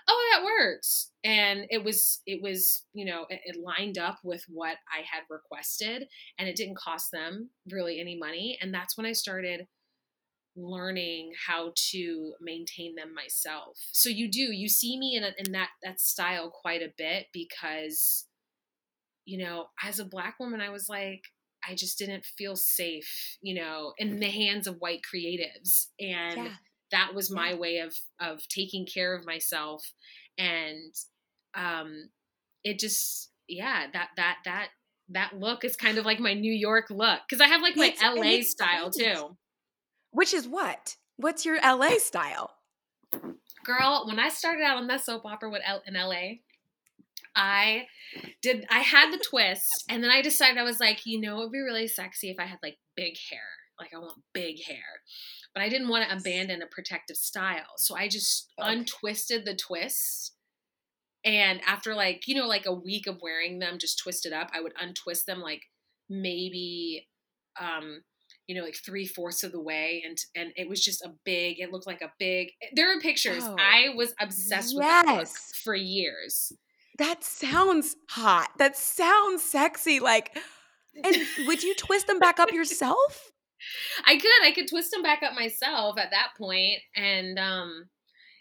"Oh, 0.09 0.29
that 0.33 0.45
works." 0.45 1.11
And 1.25 1.67
it 1.71 1.85
was 1.85 2.21
it 2.27 2.43
was 2.43 2.85
you 2.93 3.05
know 3.05 3.27
it, 3.29 3.41
it 3.45 3.57
lined 3.57 3.99
up 3.99 4.19
with 4.25 4.45
what 4.49 4.77
I 4.93 5.01
had 5.11 5.23
requested, 5.31 6.07
and 6.39 6.49
it 6.49 6.57
didn't 6.57 6.79
cost 6.79 7.11
them 7.13 7.51
really 7.71 8.01
any 8.01 8.19
money. 8.19 8.59
And 8.61 8.73
that's 8.73 8.97
when 8.97 9.07
I 9.07 9.13
started 9.13 9.67
learning 10.57 11.33
how 11.47 11.73
to 11.91 12.35
maintain 12.41 12.95
them 12.97 13.15
myself. 13.15 13.79
So 13.93 14.09
you 14.09 14.31
do 14.31 14.41
you 14.41 14.69
see 14.69 14.99
me 14.99 15.17
in 15.17 15.25
a, 15.25 15.33
in 15.39 15.53
that 15.53 15.69
that 15.83 16.01
style 16.01 16.51
quite 16.51 16.83
a 16.83 16.93
bit 16.97 17.27
because 17.33 18.27
you 19.25 19.39
know, 19.39 19.67
as 19.83 19.99
a 20.01 20.05
black 20.05 20.41
woman 20.41 20.61
I 20.61 20.71
was 20.71 20.89
like 20.89 21.23
I 21.69 21.75
just 21.75 21.99
didn't 21.99 22.25
feel 22.25 22.57
safe, 22.57 23.37
you 23.43 23.55
know, 23.55 23.93
in 23.99 24.19
the 24.19 24.31
hands 24.31 24.67
of 24.67 24.77
white 24.79 25.03
creatives 25.03 25.89
and 26.01 26.47
Yeah. 26.47 26.53
That 26.93 27.15
was 27.15 27.31
my 27.31 27.55
way 27.55 27.79
of 27.79 27.95
of 28.21 28.47
taking 28.49 28.87
care 28.87 29.15
of 29.15 29.27
myself 29.27 29.93
and 30.39 30.93
um 31.55 32.11
it 32.65 32.79
just 32.79 33.31
yeah, 33.49 33.87
that 33.93 34.11
that 34.17 34.37
that 34.45 34.69
that 35.09 35.39
look 35.39 35.65
is 35.65 35.75
kind 35.77 35.99
of 35.99 36.05
like 36.05 36.21
my 36.21 36.35
New 36.35 36.53
York 36.53 36.87
look 36.91 37.21
cuz 37.29 37.41
I 37.41 37.47
have 37.49 37.63
like 37.63 37.77
my 37.77 37.87
It's- 37.89 38.03
LA 38.03 38.43
style 38.43 38.91
too. 38.91 39.37
Which 40.13 40.35
is 40.35 40.47
what? 40.49 40.97
What's 41.17 41.45
your 41.45 41.59
LA 41.63 41.99
style? 41.99 42.57
Girl, 43.65 44.05
when 44.07 44.19
I 44.19 44.29
started 44.29 44.63
out 44.65 44.79
on 44.79 44.87
that 44.87 45.05
soap 45.05 45.25
opera 45.27 45.51
with 45.51 45.63
L- 45.65 45.83
in 45.87 45.95
LA, 45.95 46.39
I 47.37 47.87
did 48.43 48.67
I 48.71 48.81
had 48.81 49.13
the 49.13 49.19
twist 49.23 49.85
and 49.89 50.03
then 50.03 50.11
I 50.11 50.23
decided 50.23 50.59
I 50.59 50.63
was 50.65 50.81
like, 50.81 51.07
you 51.07 51.21
know, 51.21 51.37
it 51.37 51.45
would 51.45 51.53
be 51.53 51.61
really 51.61 51.87
sexy 51.87 52.31
if 52.31 52.39
I 52.39 52.47
had 52.47 52.59
like 52.63 52.79
big 52.97 53.15
hair. 53.31 53.41
Like 53.81 53.95
I 53.95 53.99
want 53.99 54.19
big 54.33 54.63
hair. 54.65 55.03
But 55.55 55.63
I 55.63 55.69
didn't 55.69 55.89
want 55.89 56.09
to 56.09 56.17
abandon 56.17 56.63
a 56.63 56.67
protective 56.67 57.17
style. 57.17 57.77
So 57.79 57.97
I 57.97 58.09
just 58.09 58.53
Okay. 58.59 58.73
untwisted 58.73 59.45
the 59.45 59.57
twists. 59.57 60.33
And 61.25 61.61
after 61.67 61.95
like, 61.95 62.29
you 62.29 62.35
know, 62.35 62.47
like 62.47 62.67
a 62.67 62.73
week 62.73 63.07
of 63.07 63.21
wearing 63.21 63.59
them 63.59 63.79
just 63.79 63.99
twisted 63.99 64.33
up, 64.33 64.51
I 64.53 64.61
would 64.61 64.73
untwist 64.81 65.27
them 65.27 65.41
like 65.41 65.63
maybe 66.09 67.09
um 67.61 68.03
you 68.47 68.57
know, 68.57 68.65
like 68.65 68.75
three 68.75 69.07
fourths 69.07 69.45
of 69.45 69.53
the 69.53 69.61
way, 69.61 70.03
and 70.05 70.19
and 70.35 70.53
it 70.57 70.69
was 70.69 70.85
just 70.85 71.03
a 71.03 71.13
big. 71.25 71.61
It 71.61 71.71
looked 71.71 71.87
like 71.87 72.03
a 72.03 72.13
big. 72.19 72.49
There 72.75 72.93
are 72.97 73.01
pictures. 73.01 73.45
Oh, 73.47 73.55
I 73.57 73.91
was 73.95 74.13
obsessed 74.21 74.75
with 74.75 74.83
that 74.83 75.07
look 75.07 75.29
for 75.63 75.75
years. 75.77 76.53
That 76.99 77.23
sounds 77.23 77.95
hot. 78.09 78.51
That 78.59 78.77
sounds 78.77 79.45
sexy. 79.45 80.01
Like, 80.01 80.37
and 81.05 81.17
would 81.47 81.63
you 81.63 81.77
twist 81.77 82.09
them 82.09 82.19
back 82.19 82.41
up 82.41 82.53
yourself? 82.53 83.31
I 84.05 84.17
could, 84.17 84.31
I 84.45 84.53
could 84.53 84.69
twist 84.69 84.91
them 84.91 85.03
back 85.03 85.23
up 85.23 85.35
myself 85.35 85.99
at 85.99 86.11
that 86.11 86.29
point, 86.39 86.79
and 86.97 87.39
um, 87.39 87.89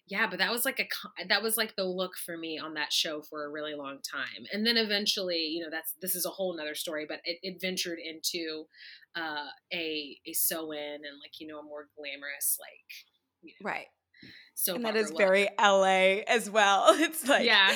yeah, 0.08 0.28
but 0.28 0.40
that 0.40 0.52
was 0.52 0.66
like 0.66 0.80
a 0.80 1.26
that 1.28 1.44
was 1.44 1.58
like 1.58 1.76
the 1.76 1.84
look 1.84 2.14
for 2.26 2.38
me 2.38 2.58
on 2.60 2.74
that 2.76 2.92
show 2.92 3.22
for 3.22 3.46
a 3.46 3.50
really 3.52 3.76
long 3.76 4.00
time, 4.10 4.46
and 4.52 4.66
then 4.66 4.78
eventually, 4.78 5.38
you 5.48 5.64
know, 5.64 5.70
that's 5.70 5.94
this 6.02 6.16
is 6.16 6.26
a 6.26 6.30
whole 6.30 6.56
nother 6.56 6.76
story, 6.76 7.06
but 7.08 7.20
it, 7.26 7.38
it 7.44 7.62
ventured 7.62 8.00
into 8.00 8.66
uh, 9.16 9.48
a 9.74 10.18
a 10.26 10.34
sew 10.34 10.72
in 10.72 10.80
and 10.96 11.20
like 11.22 11.40
you 11.40 11.48
know 11.48 11.60
a 11.60 11.64
more 11.64 11.88
glamorous 11.98 12.58
like 12.60 13.08
you 13.42 13.54
know, 13.62 13.70
Right. 13.70 13.88
so 14.56 14.76
and 14.76 14.86
that 14.86 14.96
look. 14.96 15.18
very 15.18 15.48
LA 15.60 16.24
as 16.28 16.50
well. 16.50 16.88
It's 17.00 17.28
like, 17.28 17.46
yeah. 17.46 17.76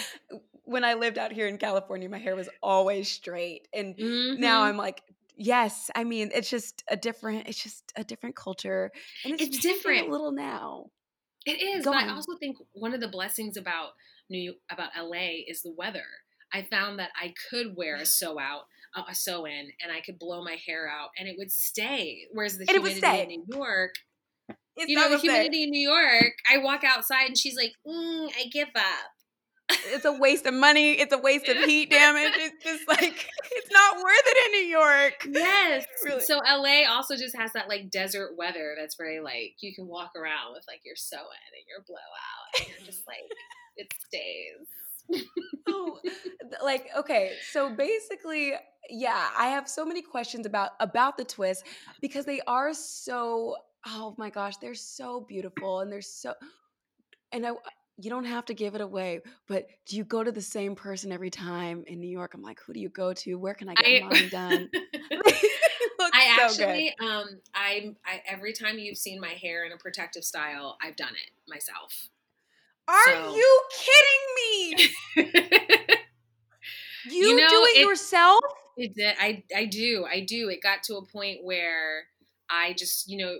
when 0.66 0.84
I 0.84 0.96
lived 0.96 1.18
out 1.18 1.32
here 1.32 1.48
in 1.48 1.58
California, 1.58 2.10
my 2.10 2.18
hair 2.18 2.36
was 2.36 2.50
always 2.62 3.10
straight. 3.10 3.68
And 3.74 3.96
now 3.98 4.64
Mhm. 4.64 4.70
I'm 4.70 4.78
like, 4.78 5.02
yes, 5.38 5.90
I 5.96 6.04
mean, 6.04 6.32
it's 6.34 6.50
just 6.50 6.84
a 6.90 6.96
different, 6.98 7.48
it's 7.48 7.62
just 7.62 7.92
a 7.96 8.04
different 8.04 8.36
culture. 8.36 8.92
And 9.26 9.34
it's, 9.34 9.44
It's 9.44 9.60
different. 9.60 10.08
a 10.08 10.12
little 10.12 10.32
now. 10.32 10.88
It 11.46 11.62
is, 11.62 11.84
Go 11.86 11.92
but 11.92 12.04
on. 12.04 12.10
I 12.10 12.14
also 12.14 12.38
think 12.40 12.58
one 12.74 12.94
of 12.94 13.02
the 13.02 13.08
blessings 13.10 13.58
about 13.58 13.92
New 14.30 14.56
about 14.70 14.92
LA 14.98 15.42
is 15.48 15.62
the 15.62 15.74
weather. 15.78 16.06
I 16.54 16.62
found 16.64 17.00
that 17.00 17.10
I 17.20 17.34
could 17.50 17.76
wear 17.76 17.96
a 17.96 18.06
sew 18.06 18.40
out, 18.40 18.64
uh, 18.96 19.04
a 19.10 19.16
sew 19.16 19.46
in, 19.46 19.72
and 19.82 19.92
I 19.92 20.02
could 20.02 20.18
blow 20.20 20.44
my 20.44 20.56
hair 20.66 20.88
out, 20.88 21.10
and 21.18 21.28
it 21.28 21.36
would 21.38 21.52
stay. 21.52 22.28
Whereas 22.32 22.58
the 22.58 22.66
And 22.70 22.78
humidity 22.78 23.00
stay. 23.00 23.24
in 23.24 23.30
New 23.30 23.46
York, 23.58 23.96
It's 24.78 24.90
you 24.90 24.96
know, 24.96 25.10
the 25.10 25.18
humidity 25.18 25.64
in 25.64 25.70
New 25.72 25.90
York, 25.90 26.34
I 26.50 26.58
walk 26.60 26.84
outside 26.84 27.26
and 27.28 27.38
she's 27.38 27.56
like, 27.58 27.74
mm, 27.86 28.30
"I 28.38 28.46
give 28.52 28.70
up." 28.76 29.12
It's 29.70 30.06
a 30.06 30.14
waste 30.14 30.46
of 30.46 30.54
money. 30.54 30.94
It's 30.94 31.14
a 31.14 31.18
waste 31.18 31.48
of 31.48 31.58
heat 31.58 31.90
damage. 31.90 32.34
It's 32.36 32.64
just 32.64 32.88
like, 32.88 33.30
it's 33.52 33.72
not 33.72 33.98
worth 33.98 34.24
it 34.26 34.46
in 34.46 34.52
New 34.62 34.68
York. 34.70 35.28
Yes. 35.30 35.86
Really. 36.04 36.22
So 36.22 36.40
LA 36.40 36.82
also 36.90 37.16
just 37.16 37.36
has 37.38 37.54
that 37.54 37.70
like 37.70 37.90
desert 37.90 38.36
weather 38.38 38.76
that's 38.78 38.96
very 38.96 39.22
like 39.22 39.56
you 39.62 39.74
can 39.74 39.88
walk 39.88 40.12
around 40.18 40.52
with 40.54 40.66
like 40.68 40.82
your 40.84 40.98
sew 40.98 41.16
in 41.16 41.22
and 41.22 41.66
your 41.66 41.82
blowout, 41.88 42.60
and 42.60 42.68
you're 42.68 42.86
just 42.86 43.08
like 43.08 43.24
it 43.78 43.88
stays. 44.06 45.22
oh, 45.70 45.98
like 46.64 46.88
okay 46.98 47.34
so 47.52 47.74
basically 47.74 48.54
yeah 48.90 49.30
i 49.38 49.48
have 49.48 49.68
so 49.68 49.86
many 49.86 50.02
questions 50.02 50.46
about 50.46 50.72
about 50.80 51.18
the 51.18 51.24
twist 51.24 51.66
because 52.02 52.26
they 52.26 52.40
are 52.48 52.74
so 52.74 53.56
oh 53.86 54.16
my 54.18 54.30
gosh 54.30 54.56
they're 54.58 54.74
so 54.74 55.26
beautiful 55.28 55.82
and 55.82 55.92
they're 55.92 56.02
so 56.02 56.34
and 57.34 57.46
i 57.46 57.52
you 57.98 58.10
don't 58.10 58.26
have 58.26 58.46
to 58.46 58.54
give 58.54 58.76
it 58.76 58.82
away 58.82 59.22
but 59.48 59.68
do 59.86 59.96
you 59.96 60.04
go 60.04 60.24
to 60.24 60.32
the 60.32 60.42
same 60.42 60.76
person 60.76 61.12
every 61.12 61.30
time 61.30 61.84
in 61.88 62.00
new 62.00 62.10
york 62.10 62.34
i'm 62.34 62.42
like 62.42 62.60
who 62.66 62.74
do 62.74 62.80
you 62.80 62.90
go 62.90 63.14
to 63.14 63.36
where 63.36 63.54
can 63.54 63.70
i 63.70 63.76
get 63.76 64.04
mine 64.04 64.30
done 64.30 64.70
I 66.14 66.36
so 66.36 66.44
actually, 66.44 66.94
um, 67.00 67.26
I'm, 67.56 67.96
I 68.06 68.22
every 68.28 68.54
time 68.54 68.78
you've 68.78 68.98
seen 68.98 69.22
my 69.22 69.30
hair 69.30 69.66
in 69.66 69.72
a 69.72 69.78
protective 69.78 70.24
style, 70.24 70.78
I've 70.82 70.96
done 70.96 71.14
it 71.14 71.32
myself. 71.48 72.10
are 72.88 73.04
so- 73.06 73.36
you 73.36 73.62
kidding 73.80 74.26
me 74.36 74.90
you, 77.06 77.36
know, 77.38 77.48
do 77.48 77.64
it, 77.66 77.78
it- 77.78 77.88
yourself 77.88 78.42
It 78.76 78.96
did. 78.96 79.16
I 79.20 79.44
I 79.56 79.66
do. 79.66 80.06
I 80.10 80.22
do. 80.22 80.50
It 80.50 80.62
got 80.62 80.84
to 80.84 80.96
a 80.96 81.06
point 81.06 81.40
where 81.44 82.06
I 82.50 82.74
just, 82.74 83.10
you 83.10 83.18
know, 83.18 83.38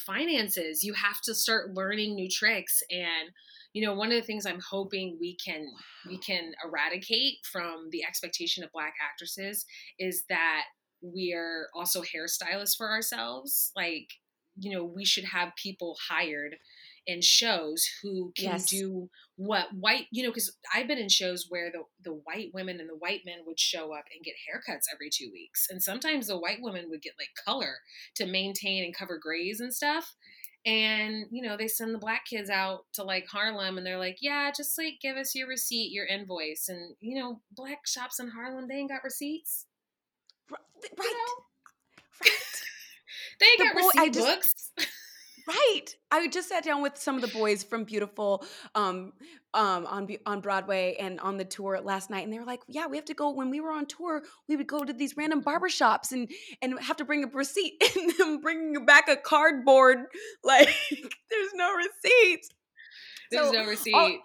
finances. 0.00 0.82
You 0.82 0.94
have 0.94 1.20
to 1.22 1.34
start 1.34 1.74
learning 1.74 2.14
new 2.14 2.28
tricks, 2.28 2.82
and 2.90 3.30
you 3.72 3.84
know, 3.86 3.94
one 3.94 4.12
of 4.12 4.14
the 4.20 4.26
things 4.26 4.44
I'm 4.46 4.60
hoping 4.60 5.16
we 5.20 5.36
can 5.36 5.66
we 6.06 6.18
can 6.18 6.52
eradicate 6.64 7.36
from 7.50 7.88
the 7.90 8.04
expectation 8.04 8.62
of 8.64 8.70
Black 8.72 8.94
actresses 9.02 9.64
is 9.98 10.24
that 10.28 10.64
we're 11.00 11.68
also 11.74 12.02
hairstylists 12.02 12.76
for 12.76 12.88
ourselves. 12.90 13.72
Like, 13.74 14.08
you 14.56 14.70
know, 14.70 14.84
we 14.84 15.04
should 15.04 15.24
have 15.24 15.52
people 15.56 15.96
hired 16.08 16.56
in 17.06 17.20
shows 17.20 17.84
who 18.02 18.32
can 18.36 18.44
Yes. 18.52 18.70
do 18.70 19.08
what 19.34 19.66
white 19.74 20.06
you 20.12 20.22
know 20.22 20.28
because 20.30 20.56
i've 20.72 20.86
been 20.86 20.98
in 20.98 21.08
shows 21.08 21.46
where 21.48 21.68
the 21.72 21.82
the 22.04 22.14
white 22.24 22.50
women 22.54 22.78
and 22.78 22.88
the 22.88 22.94
white 22.94 23.22
men 23.26 23.38
would 23.44 23.58
show 23.58 23.92
up 23.92 24.04
and 24.14 24.24
get 24.24 24.34
haircuts 24.46 24.82
every 24.92 25.10
two 25.12 25.28
weeks 25.32 25.66
and 25.68 25.82
sometimes 25.82 26.28
the 26.28 26.38
white 26.38 26.58
women 26.60 26.88
would 26.88 27.02
get 27.02 27.14
like 27.18 27.30
color 27.44 27.78
to 28.14 28.24
maintain 28.24 28.84
and 28.84 28.94
cover 28.96 29.18
grays 29.20 29.58
and 29.58 29.74
stuff 29.74 30.14
and 30.64 31.26
you 31.30 31.42
know 31.42 31.56
they 31.56 31.66
send 31.66 31.92
the 31.92 31.98
black 31.98 32.24
kids 32.24 32.48
out 32.48 32.84
to 32.92 33.02
like 33.02 33.26
harlem 33.26 33.78
and 33.78 33.84
they're 33.86 33.98
like 33.98 34.18
yeah 34.20 34.48
just 34.56 34.78
like 34.78 34.94
give 35.02 35.16
us 35.16 35.34
your 35.34 35.48
receipt 35.48 35.90
your 35.90 36.06
invoice 36.06 36.68
and 36.68 36.94
you 37.00 37.18
know 37.20 37.40
black 37.56 37.84
shops 37.86 38.20
in 38.20 38.28
harlem 38.28 38.68
they 38.68 38.74
ain't 38.76 38.90
got 38.90 39.02
receipts. 39.02 39.66
Right 40.50 40.58
you 40.98 41.04
know? 41.04 41.44
right. 42.22 42.30
They 43.40 43.46
ain't 43.46 43.58
The 43.58 43.64
got 43.64 43.74
boy- 43.74 43.88
receipt 43.96 44.12
just- 44.14 44.26
books 44.76 44.88
Right. 45.46 45.86
I 46.10 46.28
just 46.28 46.48
sat 46.48 46.64
down 46.64 46.82
with 46.82 46.96
some 46.96 47.16
of 47.16 47.22
the 47.22 47.28
boys 47.28 47.62
from 47.62 47.84
Beautiful 47.84 48.44
um 48.74 49.12
um 49.54 49.86
on 49.86 50.08
on 50.26 50.40
Broadway 50.40 50.96
and 50.98 51.18
on 51.20 51.36
the 51.36 51.44
tour 51.44 51.80
last 51.82 52.10
night 52.10 52.24
and 52.24 52.32
they 52.32 52.38
were 52.38 52.44
like, 52.44 52.60
"Yeah, 52.68 52.86
we 52.86 52.96
have 52.96 53.04
to 53.06 53.14
go 53.14 53.30
when 53.30 53.50
we 53.50 53.60
were 53.60 53.72
on 53.72 53.86
tour, 53.86 54.22
we 54.48 54.56
would 54.56 54.66
go 54.66 54.84
to 54.84 54.92
these 54.92 55.16
random 55.16 55.40
barber 55.40 55.68
shops 55.68 56.12
and 56.12 56.30
and 56.60 56.78
have 56.80 56.96
to 56.98 57.04
bring 57.04 57.24
a 57.24 57.26
receipt 57.28 57.74
and 57.96 58.12
them 58.18 58.40
bringing 58.40 58.84
back 58.86 59.08
a 59.08 59.16
cardboard 59.16 59.98
like 60.44 60.68
there's 60.90 61.52
no 61.54 61.74
receipts." 61.74 62.48
there's 63.30 63.46
So, 63.46 63.52
no 63.52 63.66
receipt 63.66 63.94
all- 63.94 64.18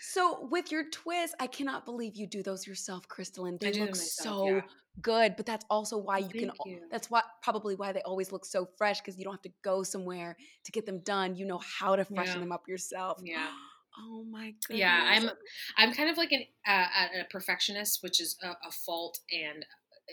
So 0.00 0.48
with 0.50 0.70
your 0.72 0.84
twist, 0.90 1.34
I 1.40 1.46
cannot 1.46 1.84
believe 1.84 2.16
you 2.16 2.26
do 2.26 2.42
those 2.42 2.66
yourself, 2.66 3.06
Kristolyn. 3.08 3.58
They 3.60 3.72
look 3.72 3.90
myself, 3.90 4.36
so 4.36 4.46
yeah. 4.46 4.60
Good, 5.02 5.36
but 5.36 5.46
that's 5.46 5.64
also 5.70 5.98
why 5.98 6.18
you 6.18 6.28
can. 6.28 6.48
Thank 6.48 6.60
al- 6.64 6.72
you. 6.72 6.80
That's 6.90 7.10
why 7.10 7.22
probably 7.42 7.74
why 7.74 7.92
they 7.92 8.02
always 8.02 8.32
look 8.32 8.44
so 8.44 8.68
fresh 8.78 9.00
because 9.00 9.18
you 9.18 9.24
don't 9.24 9.34
have 9.34 9.42
to 9.42 9.52
go 9.62 9.82
somewhere 9.82 10.36
to 10.64 10.72
get 10.72 10.86
them 10.86 11.00
done. 11.00 11.36
You 11.36 11.46
know 11.46 11.58
how 11.58 11.96
to 11.96 12.04
freshen 12.04 12.36
Yeah. 12.36 12.40
them 12.40 12.52
up 12.52 12.68
yourself. 12.68 13.20
Yeah. 13.22 13.48
Oh 13.98 14.24
my 14.30 14.52
goodness. 14.68 14.80
Yeah, 14.80 15.02
I'm 15.06 15.30
I'm 15.78 15.94
kind 15.94 16.10
of 16.10 16.18
like 16.18 16.30
an 16.30 16.44
uh, 16.66 16.86
a 17.16 17.20
a 17.20 17.24
perfectionist, 17.30 18.02
which 18.02 18.20
is 18.20 18.36
a, 18.42 18.48
a 18.48 18.70
fault 18.70 19.18
and 19.32 19.64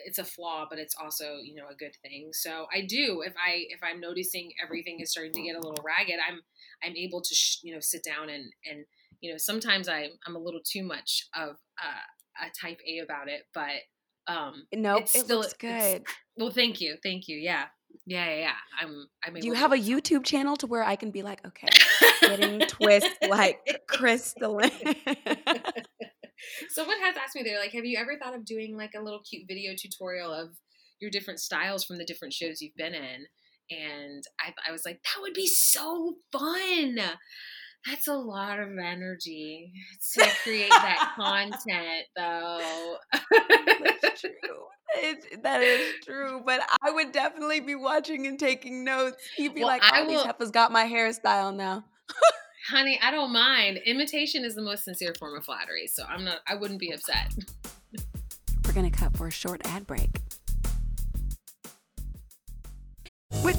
it's 0.06 0.18
a 0.20 0.24
flaw, 0.24 0.66
but 0.70 0.80
it's 0.80 0.96
also 0.96 1.36
you 1.44 1.56
know 1.56 1.68
a 1.70 1.76
good 1.76 1.94
thing. 2.02 2.30
So 2.32 2.66
I 2.74 2.80
do 2.80 3.24
if 3.26 3.34
I 3.36 3.66
if 3.68 3.82
I'm 3.84 4.00
noticing 4.00 4.52
everything 4.64 5.02
is 5.02 5.12
starting 5.12 5.34
to 5.34 5.42
get 5.42 5.58
a 5.58 5.60
little 5.60 5.84
ragged, 5.84 6.16
I'm 6.26 6.40
I'm 6.82 6.96
able 6.96 7.20
to 7.24 7.36
sh- 7.36 7.60
you 7.62 7.74
know 7.74 7.82
sit 7.82 8.06
down 8.06 8.30
and 8.30 8.54
and 8.66 8.86
you 9.20 9.32
know 9.34 9.38
sometimes 9.38 9.90
I 9.90 10.12
I'm 10.26 10.38
a 10.38 10.40
little 10.40 10.62
too 10.64 10.84
much 10.84 11.28
of 11.36 11.58
uh, 11.78 12.46
a 12.46 12.50
type 12.60 12.80
A 12.88 13.00
about 13.00 13.28
it, 13.28 13.42
but 13.54 13.84
Um, 14.28 14.66
Nope, 14.74 15.02
it's 15.02 15.16
it 15.16 15.26
still- 15.26 15.40
looks 15.40 15.54
good. 15.54 16.04
well, 16.38 16.52
thank 16.52 16.80
you, 16.82 16.96
thank 17.04 17.28
you. 17.28 17.38
Yeah, 17.38 17.66
yeah, 18.06 18.26
yeah. 18.30 18.40
yeah. 18.40 18.54
I'm. 18.82 19.08
I'm. 19.26 19.34
Do 19.36 19.48
you 19.48 19.54
have 19.54 19.72
a 19.74 19.78
YouTube 19.78 20.24
channel 20.24 20.56
to 20.58 20.68
where 20.68 20.84
I 20.84 20.96
can 20.96 21.12
be 21.12 21.22
like, 21.22 21.46
okay, 21.46 21.68
getting 22.22 22.60
twist 22.68 23.08
like 23.30 23.60
Kristolyn? 23.90 24.72
Someone 26.70 27.00
has 27.00 27.16
asked 27.16 27.36
me, 27.36 27.44
they're 27.44 27.60
like, 27.60 27.72
have 27.72 27.86
you 27.86 27.98
ever 27.98 28.18
thought 28.18 28.36
of 28.36 28.46
doing 28.46 28.76
like 28.76 28.92
a 28.98 29.02
little 29.02 29.22
cute 29.30 29.44
video 29.48 29.74
tutorial 29.78 30.34
of 30.34 30.50
your 31.00 31.10
different 31.10 31.40
styles 31.40 31.84
from 31.86 31.98
the 31.98 32.06
different 32.06 32.34
shows 32.34 32.62
you've 32.62 32.76
been 32.76 32.94
in? 32.94 33.26
And 33.70 34.24
I, 34.42 34.54
I 34.68 34.72
was 34.72 34.84
like, 34.86 35.00
that 35.04 35.22
would 35.22 35.34
be 35.34 35.48
so 35.48 36.16
fun. 36.34 37.00
That's 37.88 38.08
a 38.08 38.14
lot 38.14 38.60
of 38.60 38.70
energy 38.78 39.74
to 40.14 40.28
create 40.44 40.70
that 40.70 41.14
content, 41.18 42.06
though. 42.16 42.96
That's 43.12 44.22
true. 44.22 44.30
It's, 44.96 45.26
that 45.44 45.62
is 45.62 45.92
true. 46.06 46.42
But 46.46 46.62
I 46.82 46.92
would 46.92 47.12
definitely 47.12 47.60
be 47.60 47.76
watching 47.76 48.26
and 48.28 48.40
taking 48.40 48.84
notes. 48.86 49.18
He'd 49.36 49.54
be 49.54 49.62
Well, 49.62 49.68
like, 49.70 49.84
I 49.84 50.02
oh, 50.02 50.08
these 50.08 50.18
will- 50.18 50.26
heifers 50.26 50.52
got 50.52 50.72
my 50.72 50.86
hairstyle 50.86 51.54
now. 51.56 51.84
Honey, 52.70 52.98
I 53.04 53.12
don't 53.12 53.34
mind. 53.34 53.80
Imitation 53.86 54.46
is 54.46 54.56
the 54.56 54.62
most 54.62 54.86
sincere 54.86 55.14
form 55.20 55.36
of 55.38 55.44
flattery, 55.44 55.88
so 55.88 56.04
I'm 56.08 56.24
not. 56.24 56.38
I 56.48 56.56
wouldn't 56.56 56.80
be 56.80 56.92
upset. 56.92 57.34
We're 58.66 58.74
going 58.74 58.90
to 58.90 58.98
cut 58.98 59.18
for 59.18 59.28
a 59.28 59.32
short 59.32 59.62
ad 59.66 59.86
break. 59.86 60.10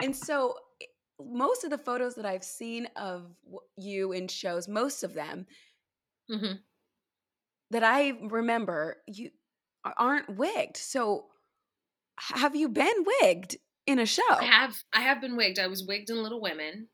And 0.00 0.14
so, 0.14 0.54
most 1.20 1.64
of 1.64 1.70
the 1.70 1.78
photos 1.78 2.14
that 2.16 2.26
I've 2.26 2.44
seen 2.44 2.88
of 2.96 3.30
you 3.76 4.12
in 4.12 4.28
shows, 4.28 4.68
most 4.68 5.02
of 5.04 5.14
them 5.14 5.46
hmm 6.30 6.52
that 7.70 7.82
I 7.82 8.12
remember, 8.28 8.98
you 9.06 9.30
aren't 9.96 10.36
wigged. 10.36 10.76
So, 10.76 11.26
have 12.18 12.54
you 12.54 12.68
been 12.68 13.04
wigged 13.22 13.56
in 13.86 13.98
a 13.98 14.06
show? 14.06 14.22
I 14.30 14.44
have. 14.44 14.76
I 14.92 15.00
have 15.00 15.20
been 15.20 15.36
wigged. 15.36 15.58
I 15.58 15.68
was 15.68 15.84
wigged 15.86 16.10
in 16.10 16.22
Little 16.22 16.40
Women. 16.40 16.88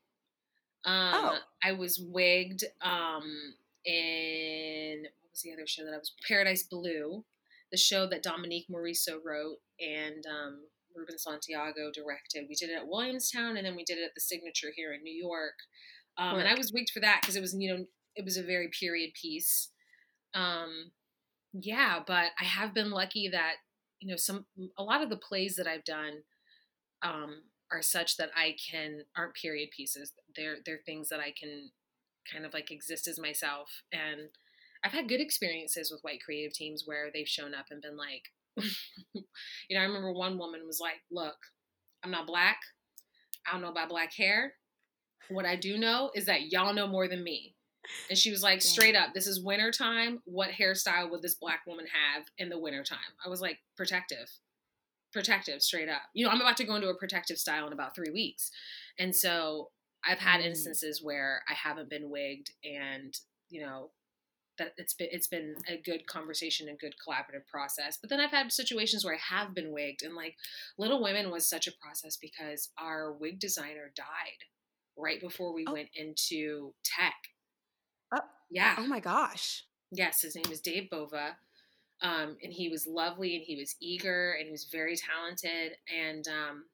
Um, 0.85 1.11
Oh. 1.13 1.37
I 1.61 1.73
was 1.73 1.99
wigged 1.99 2.63
um, 2.81 3.55
in 3.85 5.01
what 5.21 5.31
was 5.31 5.41
the 5.43 5.51
other 5.53 5.67
show 5.67 5.83
that 5.83 5.93
I 5.93 5.97
was? 5.97 6.13
Paradise 6.27 6.63
Blue, 6.63 7.25
the 7.71 7.77
show 7.77 8.07
that 8.07 8.23
Dominique 8.23 8.67
Morisseau 8.71 9.19
wrote 9.23 9.57
and 9.79 10.25
um, 10.25 10.61
Ruben 10.95 11.17
Santiago 11.17 11.91
directed. 11.93 12.45
We 12.49 12.55
did 12.55 12.69
it 12.69 12.77
at 12.77 12.87
Williamstown, 12.87 13.57
and 13.57 13.65
then 13.65 13.75
we 13.75 13.83
did 13.83 13.97
it 13.97 14.05
at 14.05 14.15
the 14.15 14.21
Signature 14.21 14.69
here 14.75 14.93
in 14.93 15.03
New 15.03 15.15
York. 15.15 15.55
Um, 16.17 16.37
and 16.39 16.47
I 16.47 16.55
was 16.55 16.73
wigged 16.73 16.89
for 16.93 16.99
that 16.99 17.21
because 17.21 17.35
it 17.35 17.41
was, 17.41 17.55
you 17.57 17.73
know, 17.73 17.85
it 18.15 18.25
was 18.25 18.37
a 18.37 18.43
very 18.43 18.69
period 18.79 19.11
piece. 19.19 19.69
Um, 20.33 20.91
yeah, 21.53 21.99
but 22.05 22.31
I 22.39 22.43
have 22.43 22.73
been 22.73 22.91
lucky 22.91 23.29
that 23.29 23.55
you 23.99 24.09
know 24.09 24.17
some 24.17 24.45
a 24.77 24.83
lot 24.83 25.01
of 25.01 25.09
the 25.09 25.17
plays 25.17 25.55
that 25.55 25.67
I've 25.67 25.83
done 25.83 26.23
um, 27.01 27.43
are 27.71 27.81
such 27.81 28.17
that 28.17 28.29
I 28.35 28.55
can 28.69 29.03
aren't 29.17 29.35
period 29.35 29.69
pieces. 29.75 30.13
They're 30.35 30.57
they're 30.65 30.81
things 30.85 31.09
that 31.09 31.19
I 31.19 31.33
can 31.37 31.71
kind 32.31 32.45
of 32.45 32.53
like 32.53 32.71
exist 32.71 33.07
as 33.07 33.19
myself. 33.19 33.81
And 33.91 34.29
I've 34.83 34.91
had 34.91 35.09
good 35.09 35.21
experiences 35.21 35.91
with 35.91 36.01
white 36.03 36.21
creative 36.23 36.53
teams 36.53 36.83
where 36.85 37.09
they've 37.13 37.27
shown 37.27 37.53
up 37.53 37.65
and 37.69 37.81
been 37.81 37.97
like, 37.97 38.23
you 39.13 39.23
know, 39.71 39.79
I 39.79 39.83
remember 39.85 40.11
one 40.11 40.37
woman 40.37 40.61
was 40.65 40.79
like, 40.79 41.01
"Look, 41.11 41.37
I'm 42.03 42.11
not 42.11 42.27
black. 42.27 42.57
I 43.47 43.51
don't 43.51 43.61
know 43.61 43.69
about 43.71 43.89
black 43.89 44.13
hair. 44.13 44.53
What 45.29 45.45
I 45.45 45.55
do 45.55 45.77
know 45.77 46.11
is 46.15 46.25
that 46.25 46.51
y'all 46.51 46.73
know 46.73 46.87
more 46.87 47.07
than 47.07 47.23
me." 47.23 47.55
And 48.09 48.17
she 48.17 48.31
was 48.31 48.41
like, 48.43 48.61
straight 48.61 48.95
up, 48.95 49.13
this 49.13 49.27
is 49.27 49.43
winter 49.43 49.71
time. 49.71 50.19
What 50.25 50.49
hairstyle 50.49 51.11
would 51.11 51.21
this 51.21 51.35
black 51.35 51.61
woman 51.67 51.85
have 51.85 52.25
in 52.39 52.49
the 52.49 52.57
winter 52.59 52.83
time? 52.83 52.97
I 53.23 53.29
was 53.29 53.39
like, 53.41 53.59
protective 53.77 54.29
protective 55.11 55.59
straight 55.63 55.89
up 55.89 56.03
you 56.13 56.23
know 56.23 56.31
i'm 56.31 56.39
about 56.39 56.55
to 56.55 56.63
go 56.63 56.75
into 56.75 56.87
a 56.89 56.95
protective 56.95 57.39
style 57.39 57.65
in 57.65 57.73
about 57.73 57.95
three 57.95 58.11
weeks 58.11 58.51
and 58.99 59.15
so 59.15 59.71
i've 60.07 60.19
had 60.19 60.39
Mm. 60.39 60.45
instances 60.45 61.01
where 61.01 61.41
i 61.49 61.53
haven't 61.53 61.89
been 61.89 62.11
wigged 62.11 62.51
and 62.63 63.17
you 63.49 63.59
know 63.61 63.89
that 64.59 64.73
it's 64.77 64.93
been 64.93 65.07
it's 65.11 65.27
been 65.27 65.55
a 65.67 65.77
good 65.83 66.05
conversation 66.05 66.69
and 66.69 66.77
good 66.79 66.93
collaborative 67.05 67.47
process 67.51 67.97
but 67.99 68.09
then 68.11 68.19
i've 68.19 68.29
had 68.31 68.51
situations 68.51 69.03
where 69.03 69.15
i 69.15 69.35
have 69.35 69.55
been 69.55 69.71
wigged 69.73 70.03
and 70.05 70.13
like 70.15 70.35
little 70.77 71.01
women 71.01 71.31
was 71.31 71.49
such 71.49 71.65
a 71.67 71.71
process 71.81 72.15
because 72.21 72.69
our 72.77 73.11
wig 73.13 73.39
designer 73.39 73.91
died 73.95 74.45
right 74.97 75.19
before 75.19 75.53
we 75.53 75.65
Oh. 75.67 75.73
went 75.73 75.89
into 75.95 76.73
tech 76.83 77.15
Oh. 78.13 78.19
yeah 78.51 78.75
Oh 78.77 78.85
my 78.87 78.99
gosh. 78.99 79.63
Yes, 79.91 80.21
his 80.21 80.35
name 80.35 80.51
is 80.51 80.61
Dave 80.61 80.89
Bova. 80.91 81.35
Um, 82.01 82.37
and 82.43 82.53
he 82.53 82.69
was 82.69 82.85
lovely 82.87 83.35
and 83.35 83.43
he 83.43 83.55
was 83.57 83.75
eager 83.81 84.33
and 84.33 84.45
he 84.45 84.51
was 84.51 84.67
very 84.71 84.95
talented. 84.95 85.73
And 85.93 86.25
um, 86.27 86.65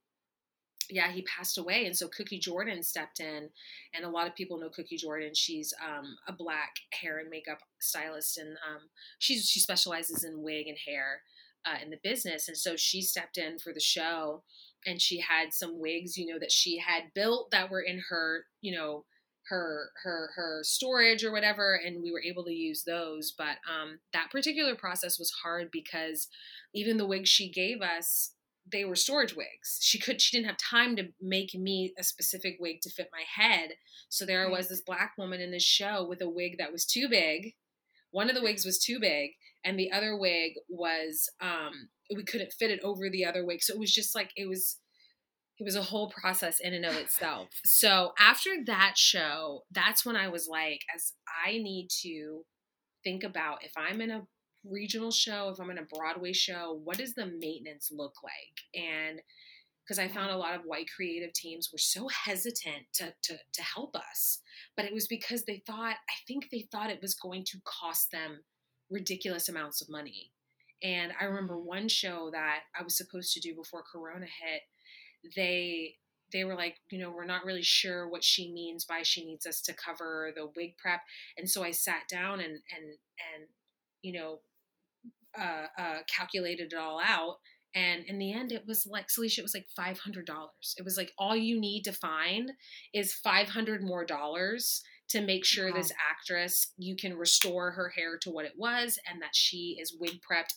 yeah, 0.90 1.12
he 1.12 1.24
passed 1.24 1.58
away. 1.58 1.86
And 1.86 1.96
so 1.96 2.08
Cookie 2.08 2.40
Jordan 2.40 2.84
stepped 2.84 3.20
in. 3.20 3.50
And 3.94 4.06
a 4.06 4.10
lot 4.10 4.28
of 4.28 4.36
people 4.36 4.60
know 4.60 4.70
Cookie 4.70 4.98
Jordan. 4.98 5.32
She's 5.34 5.74
um, 5.84 6.18
a 6.28 6.34
black 6.34 6.76
hair 6.92 7.20
and 7.20 7.30
makeup 7.30 7.60
stylist. 7.80 8.38
And 8.38 8.52
um, 8.52 8.82
she's, 9.20 9.50
she 9.50 9.60
specializes 9.60 10.24
in 10.24 10.44
wig 10.44 10.68
and 10.68 10.78
hair 10.86 11.22
uh, 11.66 11.78
in 11.84 11.90
the 11.90 12.00
business. 12.04 12.48
And 12.48 12.58
so 12.58 12.76
she 12.76 13.02
stepped 13.02 13.38
in 13.38 13.60
for 13.60 13.74
the 13.74 13.80
show 13.80 14.44
and 14.86 15.02
she 15.02 15.20
had 15.20 15.54
some 15.54 15.80
wigs, 15.80 16.18
you 16.18 16.28
know, 16.28 16.40
that 16.40 16.52
she 16.52 16.78
had 16.78 17.14
built 17.14 17.52
that 17.52 17.72
were 17.72 17.82
in 17.82 18.04
her, 18.10 18.46
you 18.62 18.76
know, 18.76 19.06
her 19.50 19.92
her 20.04 20.32
her 20.36 20.62
storage 20.64 21.24
or 21.24 21.32
whatever 21.32 21.76
and 21.76 22.02
we 22.02 22.12
were 22.12 22.22
able 22.22 22.44
to 22.44 22.54
use 22.54 22.84
those 22.84 23.32
but 23.38 23.58
um 23.72 24.00
that 24.12 24.32
particular 24.32 24.76
process 24.76 25.20
was 25.20 25.32
hard 25.44 25.70
because 25.72 26.28
even 26.74 26.98
the 26.98 27.06
wigs 27.06 27.30
she 27.30 27.50
gave 27.50 27.82
us 27.82 28.32
they 28.72 28.86
were 28.86 28.96
storage 28.96 29.36
wigs. 29.36 29.80
She 29.82 30.00
could 30.00 30.22
she 30.22 30.36
didn't 30.36 30.50
have 30.50 30.58
time 30.58 30.96
to 30.96 31.10
make 31.22 31.54
me 31.54 31.94
a 32.00 32.04
specific 32.04 32.58
wig 32.60 32.82
to 32.82 32.90
fit 32.90 33.10
my 33.12 33.24
head. 33.44 33.72
So 34.10 34.26
there 34.26 34.46
I 34.46 34.50
was 34.50 34.68
this 34.68 34.82
black 34.82 35.14
woman 35.18 35.42
in 35.42 35.52
this 35.52 35.64
show 35.64 36.06
with 36.08 36.22
a 36.22 36.30
wig 36.30 36.58
that 36.58 36.72
was 36.72 36.86
too 36.86 37.08
big. 37.08 37.54
One 38.12 38.30
of 38.30 38.36
the 38.36 38.42
wigs 38.42 38.66
was 38.66 38.80
too 38.80 39.00
big 39.00 39.32
and 39.64 39.78
the 39.78 39.92
other 39.92 40.18
wig 40.18 40.54
was 40.68 41.30
um 41.42 41.90
we 42.16 42.24
couldn't 42.24 42.54
fit 42.54 42.72
it 42.72 42.80
over 42.84 43.10
the 43.10 43.26
other 43.26 43.46
wig. 43.46 43.62
So 43.62 43.74
it 43.74 43.80
was 43.80 43.94
just 43.94 44.16
like 44.16 44.32
it 44.36 44.48
was 44.48 44.78
it 45.60 45.64
was 45.64 45.76
a 45.76 45.84
whole 45.84 46.10
process 46.10 46.60
in 46.60 46.74
and 46.74 46.86
of 46.86 46.96
itself. 46.96 47.50
So 47.66 48.14
after 48.20 48.50
that 48.66 48.94
show, 48.98 49.64
that's 49.72 50.06
when 50.06 50.16
I 50.16 50.28
was 50.28 50.48
like, 50.50 50.82
as 50.94 51.14
I 51.46 51.54
need 51.54 51.90
to 52.02 52.46
think 53.04 53.24
about 53.24 53.64
if 53.64 53.72
I'm 53.78 54.02
in 54.02 54.12
a 54.12 54.24
regional 54.70 55.12
show, 55.12 55.50
if 55.50 55.60
I'm 55.60 55.70
in 55.70 55.78
a 55.78 55.84
Broadway 55.84 56.34
show, 56.34 56.80
what 56.84 56.98
does 56.98 57.14
the 57.14 57.26
maintenance 57.26 57.92
look 57.92 58.16
like? 58.24 58.84
And 58.84 59.22
because 59.84 60.00
I 60.00 60.08
found 60.08 60.32
a 60.32 60.38
lot 60.38 60.56
of 60.56 60.66
white 60.66 60.88
creative 60.96 61.34
teams 61.34 61.70
were 61.72 61.78
so 61.78 62.08
hesitant 62.08 62.88
to, 62.96 63.14
to 63.24 63.38
to 63.54 63.62
help 63.62 63.96
us, 63.96 64.42
but 64.76 64.86
it 64.86 64.94
was 64.94 65.08
because 65.08 65.44
they 65.44 65.62
thought 65.66 65.96
I 66.10 66.16
think 66.28 66.50
they 66.50 66.68
thought 66.72 66.90
it 66.90 67.02
was 67.02 67.14
going 67.14 67.44
to 67.46 67.62
cost 67.64 68.12
them 68.12 68.44
ridiculous 68.90 69.48
amounts 69.48 69.82
of 69.82 69.90
money. 69.90 70.32
And 70.84 71.14
I 71.20 71.26
remember 71.26 71.56
mm. 71.56 71.66
one 71.66 71.88
show 71.88 72.30
that 72.32 72.62
I 72.78 72.84
was 72.84 72.98
supposed 72.98 73.34
to 73.34 73.40
do 73.40 73.56
before 73.56 73.84
Corona 73.84 74.26
hit 74.26 74.62
they 75.36 75.96
they 76.32 76.44
were 76.44 76.56
like, 76.56 76.78
you 76.90 77.00
know, 77.00 77.12
we're 77.12 77.26
not 77.26 77.46
really 77.46 77.62
sure 77.62 78.10
what 78.10 78.24
she 78.24 78.52
means 78.52 78.84
by 78.84 79.04
she 79.04 79.24
needs 79.24 79.46
us 79.46 79.62
to 79.62 79.74
cover 79.74 80.32
the 80.36 80.50
wig 80.56 80.76
prep. 80.78 81.02
And 81.38 81.50
so 81.50 81.64
I 81.64 81.72
sat 81.72 82.08
down 82.10 82.40
and 82.40 82.54
and 82.76 82.86
and 83.36 83.48
you 84.02 84.14
know 84.14 84.40
uh, 85.40 85.66
uh, 85.78 85.98
calculated 86.08 86.74
it 86.74 86.78
all 86.78 87.00
out. 87.06 87.36
And 87.74 88.06
in 88.06 88.20
the 88.20 88.32
end, 88.32 88.54
it 88.54 88.64
was 88.66 88.88
like 88.90 89.08
Celicia, 89.10 89.40
it 89.40 89.44
was 89.44 89.54
like 89.54 89.68
five 89.76 90.00
hundred 90.00 90.26
dollars. 90.26 90.76
It 90.78 90.84
was 90.86 90.96
like 90.98 91.12
all 91.18 91.36
you 91.36 91.60
need 91.60 91.84
to 91.84 91.92
find 91.92 92.52
is 92.94 93.14
five 93.14 93.50
hundred 93.50 93.84
more 93.84 94.06
dollars 94.06 94.82
to 95.10 95.22
make 95.22 95.46
sure 95.46 95.72
this 95.72 95.92
actress 96.10 96.72
you 96.78 96.96
can 96.96 97.16
restore 97.18 97.72
her 97.72 97.90
hair 97.90 98.18
to 98.22 98.32
what 98.32 98.46
it 98.46 98.54
was, 98.58 98.98
and 99.12 99.22
that 99.22 99.36
she 99.36 99.78
is 99.80 99.96
wig 100.00 100.20
prepped 100.30 100.54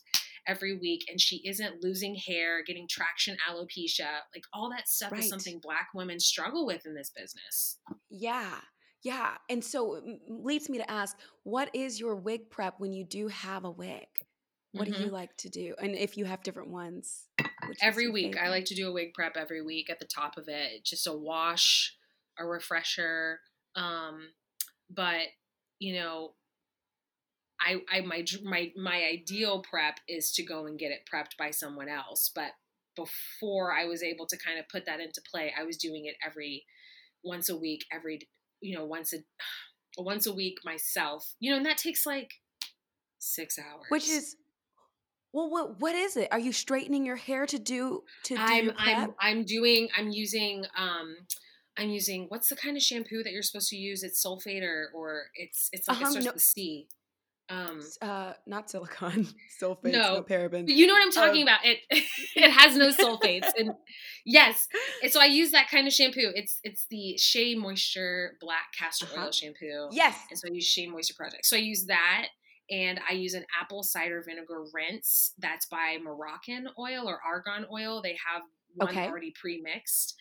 every 0.47 0.79
week 0.79 1.05
and 1.11 1.21
she 1.21 1.43
isn't 1.45 1.83
losing 1.83 2.15
hair, 2.15 2.63
getting 2.65 2.87
traction 2.89 3.37
alopecia. 3.51 4.21
Like 4.35 4.45
all 4.55 4.71
that 4.71 4.89
stuff 4.89 5.13
Right. 5.13 5.21
is 5.23 5.29
something 5.29 5.59
black 5.61 5.89
women 5.95 6.19
struggle 6.21 6.65
with 6.67 6.87
in 6.87 6.95
this 6.95 7.11
business. 7.11 7.79
Yeah. 8.09 8.61
Yeah. 9.03 9.35
And 9.51 9.63
so 9.63 9.97
it 9.97 10.05
leads 10.29 10.71
me 10.71 10.79
to 10.79 10.91
ask 10.91 11.17
what 11.43 11.69
is 11.75 12.01
your 12.01 12.17
wig 12.17 12.49
prep 12.49 12.77
when 12.79 12.93
you 12.93 13.05
do 13.05 13.29
have 13.29 13.65
a 13.65 13.71
wig? 13.71 14.07
What 14.73 14.85
do 14.87 14.93
Mhm. 14.93 15.07
you 15.07 15.11
like 15.11 15.37
to 15.39 15.49
do? 15.49 15.75
And 15.79 15.95
if 15.95 16.17
you 16.17 16.25
have 16.27 16.43
different 16.43 16.69
ones, 16.71 17.29
every 17.81 18.09
week 18.09 18.37
i 18.37 18.49
like 18.49 18.65
to 18.65 18.75
do 18.75 18.89
a 18.89 18.93
wig 18.93 19.13
prep 19.15 19.37
every 19.37 19.63
week 19.63 19.91
at 19.91 19.99
the 19.99 20.07
top 20.07 20.37
of 20.37 20.49
it 20.49 20.85
just 20.85 21.07
a 21.07 21.13
wash 21.13 21.97
a 22.39 22.47
refresher 22.47 23.41
um 23.77 24.29
but 24.91 25.27
you 25.79 25.95
know 25.95 26.35
i 27.61 27.81
i 27.91 28.01
my 28.01 28.25
my 28.43 28.73
my 28.77 29.05
ideal 29.05 29.63
prep 29.63 29.99
is 30.09 30.33
to 30.33 30.43
go 30.43 30.67
and 30.67 30.79
get 30.79 30.91
it 30.91 31.09
prepped 31.13 31.37
by 31.39 31.51
someone 31.51 31.89
else 31.89 32.31
but 32.35 32.53
before 32.97 33.73
i 33.73 33.85
was 33.85 34.03
able 34.03 34.27
to 34.27 34.37
kind 34.37 34.59
of 34.59 34.69
put 34.69 34.87
that 34.87 35.01
into 35.01 35.21
play 35.31 35.53
i 35.59 35.63
was 35.63 35.77
doing 35.77 36.07
it 36.07 36.15
every 36.25 36.65
once 37.23 37.49
a 37.49 37.57
week 37.57 37.85
every 37.93 38.21
you 38.61 38.77
know 38.77 38.85
once 38.85 39.13
a 39.13 39.19
once 39.99 40.27
a 40.27 40.33
week 40.33 40.59
myself 40.65 41.35
you 41.41 41.51
know 41.51 41.57
and 41.57 41.67
that 41.67 41.79
takes 41.79 42.07
like 42.07 42.35
six 43.19 43.59
hours 43.59 43.87
Which 43.89 44.09
is 44.09 44.37
well, 45.33 45.51
what 45.51 45.81
what 45.81 45.95
is 45.95 46.17
it? 46.17 46.29
Are 46.33 46.39
you 46.39 46.53
straightening 46.53 47.05
your 47.07 47.17
hair 47.17 47.47
to 47.47 47.59
do 47.59 48.03
to 48.25 48.35
do 48.37 48.41
I'm 48.41 48.73
I'm? 48.79 49.15
I'm 49.21 49.45
doing 49.45 49.89
I'm 49.97 50.11
using 50.11 50.65
um 50.77 51.17
I'm 51.77 51.91
using 51.91 52.27
what's 52.29 52.49
the 52.49 52.57
kind 52.57 52.77
of 52.77 52.83
shampoo 52.83 53.23
that 53.23 53.33
you're 53.33 53.43
supposed 53.43 53.69
to 53.71 53.77
use? 53.77 54.03
It's 54.03 54.25
sulfate 54.25 54.63
or 54.63 54.91
or 54.95 55.25
it's 55.35 55.69
it's 55.73 55.87
like 55.89 56.01
it 56.01 56.05
Um, 56.05 56.11
starts 56.13 56.27
no- 56.27 56.33
with 56.33 56.43
C. 56.43 56.89
Um 57.51 57.81
uh, 58.03 58.35
not 58.47 58.69
silicone, 58.69 59.27
sulfates, 59.63 59.93
No, 59.93 60.17
no, 60.17 60.23
parabens. 60.23 60.67
but 60.67 60.75
you 60.75 60.87
know 60.87 60.93
what 60.93 61.03
I'm 61.03 61.11
talking 61.13 61.43
Um, 61.43 61.49
about. 61.49 61.61
It 61.65 61.79
it 62.37 62.51
has 62.51 62.77
no 62.77 62.89
sulfates 63.03 63.49
and 63.57 63.71
yes. 64.27 64.69
And 65.03 65.11
so 65.11 65.19
I 65.19 65.27
use 65.27 65.53
that 65.53 65.69
kind 65.71 65.87
of 65.87 65.93
shampoo. 65.95 66.31
It's 66.35 66.61
it's 66.63 66.85
the 66.91 67.17
Shea 67.17 67.55
Moisture 67.55 68.37
Black 68.41 68.67
Castor 68.79 69.07
Uh-huh. 69.07 69.25
Oil 69.27 69.33
shampoo. 69.33 69.89
Yes. 69.93 70.15
And 70.31 70.39
so 70.39 70.47
I 70.51 70.53
use 70.53 70.67
Shea 70.67 70.89
Moisture 70.89 71.15
Project. 71.17 71.47
So 71.47 71.57
I 71.57 71.61
use 71.61 71.87
that 71.87 72.27
and 72.71 73.01
I 73.09 73.15
use 73.15 73.35
an 73.35 73.45
apple 73.61 73.83
cider 73.83 74.23
vinegar 74.27 74.65
rinse 74.73 75.33
that's 75.39 75.67
by 75.67 75.99
Moroccan 76.03 76.69
oil 76.79 77.09
or 77.09 77.21
argan 77.27 77.67
oil. 77.73 78.03
They 78.03 78.19
have 78.33 78.43
one 78.75 78.91
Okay. 78.91 79.07
already 79.09 79.33
pre-mixed. 79.41 80.15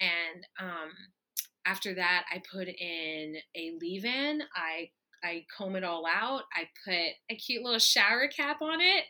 And 0.00 0.46
um 0.60 0.90
after 1.66 1.94
that 1.94 2.24
I 2.30 2.42
put 2.52 2.68
in 2.68 3.36
a 3.56 3.72
leave-in. 3.80 4.42
I 4.54 4.90
I 5.22 5.46
comb 5.56 5.74
it 5.76 5.84
all 5.84 6.04
out. 6.06 6.42
I 6.54 6.68
put 6.84 7.14
a 7.30 7.36
cute 7.36 7.62
little 7.64 7.78
shower 7.78 8.28
cap 8.28 8.60
on 8.60 8.80
it 8.82 9.04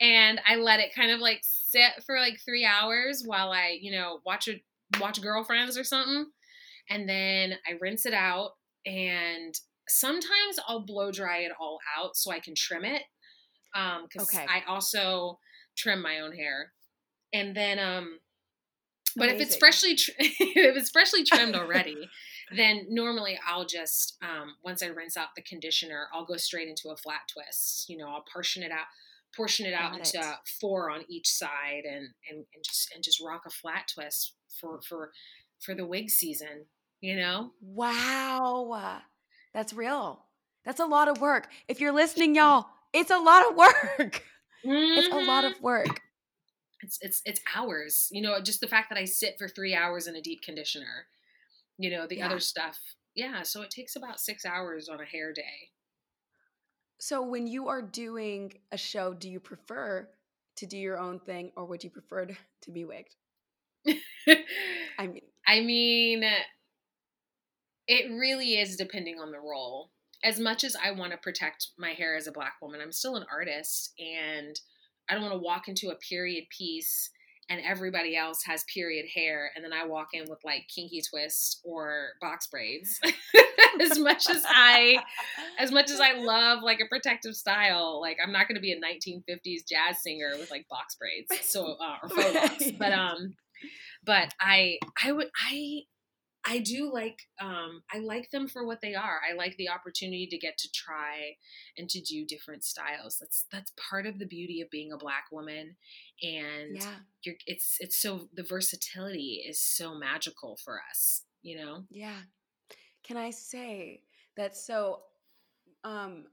and 0.00 0.40
I 0.44 0.56
let 0.56 0.80
it 0.80 0.94
kind 0.94 1.12
of 1.12 1.20
like 1.20 1.40
sit 1.42 2.02
for 2.04 2.18
like 2.18 2.40
3 2.44 2.64
hours 2.64 3.22
while 3.24 3.52
I, 3.52 3.78
you 3.80 3.92
know, 3.92 4.20
watch 4.26 4.48
a 4.48 4.60
watch 4.98 5.22
girlfriends 5.22 5.78
or 5.78 5.84
something. 5.84 6.26
And 6.88 7.08
then 7.08 7.54
I 7.68 7.78
rinse 7.80 8.04
it 8.04 8.14
out 8.14 8.52
and 8.84 9.54
sometimes 9.90 10.58
I'll 10.66 10.84
blow 10.86 11.10
dry 11.12 11.38
it 11.38 11.52
all 11.60 11.78
out 11.98 12.16
so 12.16 12.30
I 12.30 12.40
can 12.40 12.54
trim 12.54 12.84
it. 12.84 13.02
Um, 13.74 14.08
cuz 14.08 14.22
Okay. 14.22 14.46
I 14.48 14.62
also 14.66 15.38
trim 15.76 16.02
my 16.02 16.20
own 16.20 16.32
hair. 16.36 16.72
And 17.32 17.54
then 17.56 17.78
um 17.78 18.20
but 19.16 19.28
if 19.28 19.40
it's 19.40 19.56
freshly 19.56 19.96
tr- 19.96 20.10
if 20.18 20.76
it's 20.76 20.90
freshly 20.90 21.24
trimmed 21.24 21.56
already, 21.56 22.08
then 22.56 22.86
normally 22.88 23.38
I'll 23.46 23.66
just 23.66 24.16
um, 24.22 24.56
once 24.62 24.82
I 24.84 24.86
rinse 24.86 25.16
out 25.16 25.34
the 25.34 25.42
conditioner, 25.42 26.06
I'll 26.12 26.24
go 26.24 26.36
straight 26.36 26.68
into 26.68 26.90
a 26.90 26.96
flat 26.96 27.22
twist. 27.32 27.88
You 27.88 27.96
know, 27.96 28.08
I'll 28.08 28.24
portion 28.32 28.62
it 28.62 28.70
out, 28.70 28.86
portion 29.36 29.66
it 29.66 29.74
out 29.74 29.92
Got 29.92 30.14
into 30.14 30.18
it. 30.20 30.36
four 30.60 30.90
on 30.90 31.04
each 31.08 31.28
side, 31.28 31.82
and 31.84 32.14
and 32.30 32.46
and 32.54 32.64
just 32.64 32.92
and 32.94 33.02
just 33.02 33.20
rock 33.20 33.42
a 33.46 33.50
flat 33.50 33.88
twist 33.92 34.34
for 34.60 34.80
for 34.88 35.10
for 35.60 35.74
the 35.74 35.86
wig 35.86 36.08
season. 36.08 36.66
You 37.00 37.16
know, 37.16 37.54
Wow. 37.60 39.02
That's 39.54 39.72
real. 39.72 40.24
That's 40.64 40.80
a 40.80 40.86
lot 40.86 41.08
of 41.08 41.20
work. 41.20 41.48
If 41.68 41.80
you're 41.80 41.92
listening, 41.92 42.34
y'all, 42.34 42.66
it's 42.92 43.10
a 43.10 43.18
lot 43.18 43.48
of 43.50 43.56
work. 43.98 44.22
It's 44.64 45.08
a 45.12 45.18
lot 45.18 45.44
Mhm. 45.44 45.52
of 45.56 45.60
work. 45.62 46.02
it's 46.82 46.98
it's 47.02 47.20
it's 47.26 47.40
hours. 47.54 48.08
You 48.10 48.22
know, 48.22 48.40
just 48.40 48.60
the 48.60 48.68
fact 48.68 48.88
that 48.90 48.98
I 48.98 49.04
sit 49.04 49.36
for 49.38 49.48
three 49.48 49.74
hours 49.74 50.06
in 50.06 50.16
a 50.16 50.22
deep 50.22 50.42
conditioner. 50.42 51.06
You 51.78 51.90
know, 51.90 52.06
the 52.06 52.16
Yeah. 52.16 52.26
other 52.26 52.40
stuff. 52.40 52.78
Yeah, 53.14 53.42
so 53.42 53.62
it 53.62 53.70
takes 53.70 53.96
about 53.96 54.20
six 54.20 54.44
hours 54.44 54.88
on 54.88 55.00
a 55.00 55.04
hair 55.04 55.32
day. 55.32 55.70
So 56.98 57.22
when 57.22 57.46
you 57.46 57.68
are 57.68 57.82
doing 57.82 58.52
a 58.72 58.76
show, 58.76 59.14
do 59.14 59.28
you 59.28 59.40
prefer 59.40 60.08
to 60.56 60.66
do 60.66 60.76
your 60.76 60.98
own 60.98 61.18
thing 61.20 61.50
or 61.56 61.64
would 61.64 61.82
you 61.82 61.90
prefer 61.90 62.26
to, 62.26 62.36
to 62.62 62.70
be 62.70 62.84
wigged? 62.84 63.14
I 64.98 65.06
mean, 65.06 65.22
I 65.46 65.60
mean, 65.60 66.24
it 67.90 68.08
really 68.08 68.56
is 68.56 68.76
depending 68.76 69.18
on 69.18 69.32
the 69.32 69.40
role. 69.40 69.90
As 70.22 70.38
much 70.38 70.62
as 70.62 70.76
I 70.76 70.92
want 70.92 71.10
to 71.10 71.18
protect 71.18 71.70
my 71.76 71.90
hair 71.90 72.16
as 72.16 72.28
a 72.28 72.32
black 72.32 72.54
woman, 72.62 72.80
I'm 72.80 72.92
still 72.92 73.16
an 73.16 73.26
artist 73.30 73.92
and 73.98 74.58
I 75.08 75.14
don't 75.14 75.24
want 75.24 75.34
to 75.34 75.40
walk 75.40 75.66
into 75.66 75.88
a 75.88 75.96
period 75.96 76.44
piece 76.56 77.10
and 77.48 77.60
everybody 77.66 78.16
else 78.16 78.44
has 78.44 78.62
period 78.72 79.06
hair 79.12 79.50
and 79.56 79.64
then 79.64 79.72
I 79.72 79.86
walk 79.86 80.10
in 80.12 80.30
with 80.30 80.38
like 80.44 80.68
kinky 80.72 81.02
twist 81.02 81.62
or 81.64 82.10
box 82.20 82.46
braids. 82.46 83.00
as 83.80 83.98
much 83.98 84.30
as 84.30 84.44
I 84.46 84.98
as 85.58 85.72
much 85.72 85.90
as 85.90 85.98
I 85.98 86.12
love 86.12 86.62
like 86.62 86.78
a 86.78 86.88
protective 86.88 87.34
style, 87.34 88.00
like 88.00 88.18
I'm 88.24 88.30
not 88.30 88.46
going 88.46 88.54
to 88.54 88.60
be 88.60 88.70
a 88.70 88.76
1950s 88.76 89.66
jazz 89.68 90.00
singer 90.00 90.30
with 90.38 90.52
like 90.52 90.68
box 90.68 90.94
braids. 90.94 91.44
So 91.44 91.76
uh, 91.80 91.96
or 92.04 92.08
faux 92.08 92.34
locks. 92.34 92.70
But 92.78 92.92
um 92.92 93.34
but 94.04 94.32
I 94.40 94.78
I 95.02 95.10
would 95.10 95.30
I 95.44 95.80
I 96.44 96.58
do 96.58 96.90
like 96.92 97.20
um 97.40 97.82
I 97.92 97.98
like 97.98 98.30
them 98.30 98.48
for 98.48 98.64
what 98.64 98.80
they 98.80 98.94
are. 98.94 99.20
I 99.28 99.34
like 99.34 99.56
the 99.56 99.68
opportunity 99.68 100.26
to 100.26 100.38
get 100.38 100.56
to 100.58 100.72
try 100.72 101.36
and 101.76 101.88
to 101.90 102.00
do 102.00 102.24
different 102.24 102.64
styles. 102.64 103.18
That's 103.20 103.46
that's 103.52 103.72
part 103.90 104.06
of 104.06 104.18
the 104.18 104.26
beauty 104.26 104.60
of 104.60 104.70
being 104.70 104.92
a 104.92 104.96
black 104.96 105.24
woman 105.30 105.76
and 106.22 106.76
yeah, 106.76 106.94
you're 107.22 107.36
it's 107.46 107.76
it's 107.80 107.96
so 108.00 108.28
the 108.34 108.42
versatility 108.42 109.44
is 109.46 109.60
so 109.60 109.94
magical 109.94 110.56
for 110.64 110.80
us, 110.90 111.24
you 111.42 111.56
know? 111.56 111.84
yeah. 111.90 112.20
Can 113.02 113.16
I 113.16 113.30
say 113.30 114.02
that? 114.36 114.56
So, 114.56 115.00
um, 115.84 116.26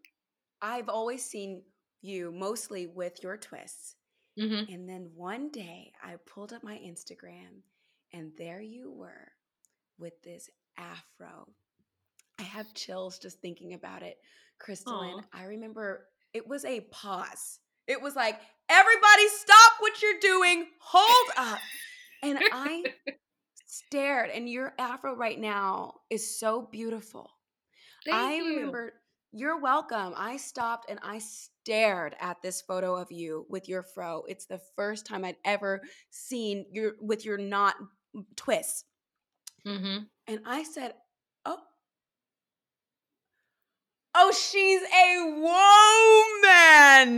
I've 0.62 0.90
always 0.90 1.24
seen 1.24 1.64
you 2.02 2.32
mostly 2.32 2.88
with 2.88 3.24
your 3.24 3.38
twists. 3.38 3.96
Mhm. 4.38 4.72
And 4.74 4.88
then 4.88 5.12
one 5.16 5.50
day 5.50 5.94
I 6.04 6.16
pulled 6.18 6.54
up 6.54 6.64
my 6.64 6.78
Instagram 6.78 7.64
and 8.14 8.36
there 8.38 8.62
you 8.62 8.92
were 8.92 9.32
with 10.00 10.14
this 10.24 10.50
afro. 10.78 11.48
I 12.40 12.44
have 12.44 12.74
chills 12.74 13.20
just 13.20 13.42
thinking 13.42 13.74
about 13.74 14.04
it. 14.04 14.18
Kristolyn. 14.60 15.24
I 15.34 15.46
remember 15.46 16.06
it 16.34 16.48
was 16.48 16.66
a 16.66 16.82
pause. 16.92 17.60
It 17.88 18.02
was 18.02 18.16
like, 18.16 18.40
everybody 18.70 19.28
stop 19.30 19.74
what 19.80 20.02
you're 20.02 20.20
doing, 20.20 20.68
hold 20.80 21.32
up. 21.38 21.60
And 22.24 22.40
I 22.52 22.84
stared, 23.66 24.30
and 24.32 24.50
your 24.50 24.74
afro 24.80 25.16
right 25.16 25.40
now 25.40 25.94
is 26.10 26.40
so 26.40 26.68
beautiful. 26.72 27.30
Thank 28.06 28.18
I 28.18 28.36
you. 28.36 28.56
remember 28.56 28.94
you're 29.32 29.60
welcome. 29.60 30.14
I 30.16 30.38
stopped 30.38 30.90
and 30.90 31.00
I 31.04 31.20
stared 31.20 32.16
at 32.20 32.42
this 32.42 32.62
photo 32.62 32.96
of 32.96 33.12
you 33.12 33.46
with 33.50 33.68
your 33.68 33.84
fro. 33.84 34.24
It's 34.28 34.46
the 34.46 34.62
first 34.76 35.06
time 35.06 35.26
I'd 35.26 35.36
ever 35.46 35.82
seen 36.10 36.66
your 36.72 36.94
with 37.02 37.26
your 37.26 37.38
knot 37.38 37.76
twists. 38.36 38.86
Mhm. 39.68 40.08
And 40.28 40.40
I 40.46 40.64
said, 40.64 40.94
"Oh. 41.46 41.60
Oh, 44.16 44.32
she's 44.32 44.82
a 44.82 45.24
woman." 47.08 47.18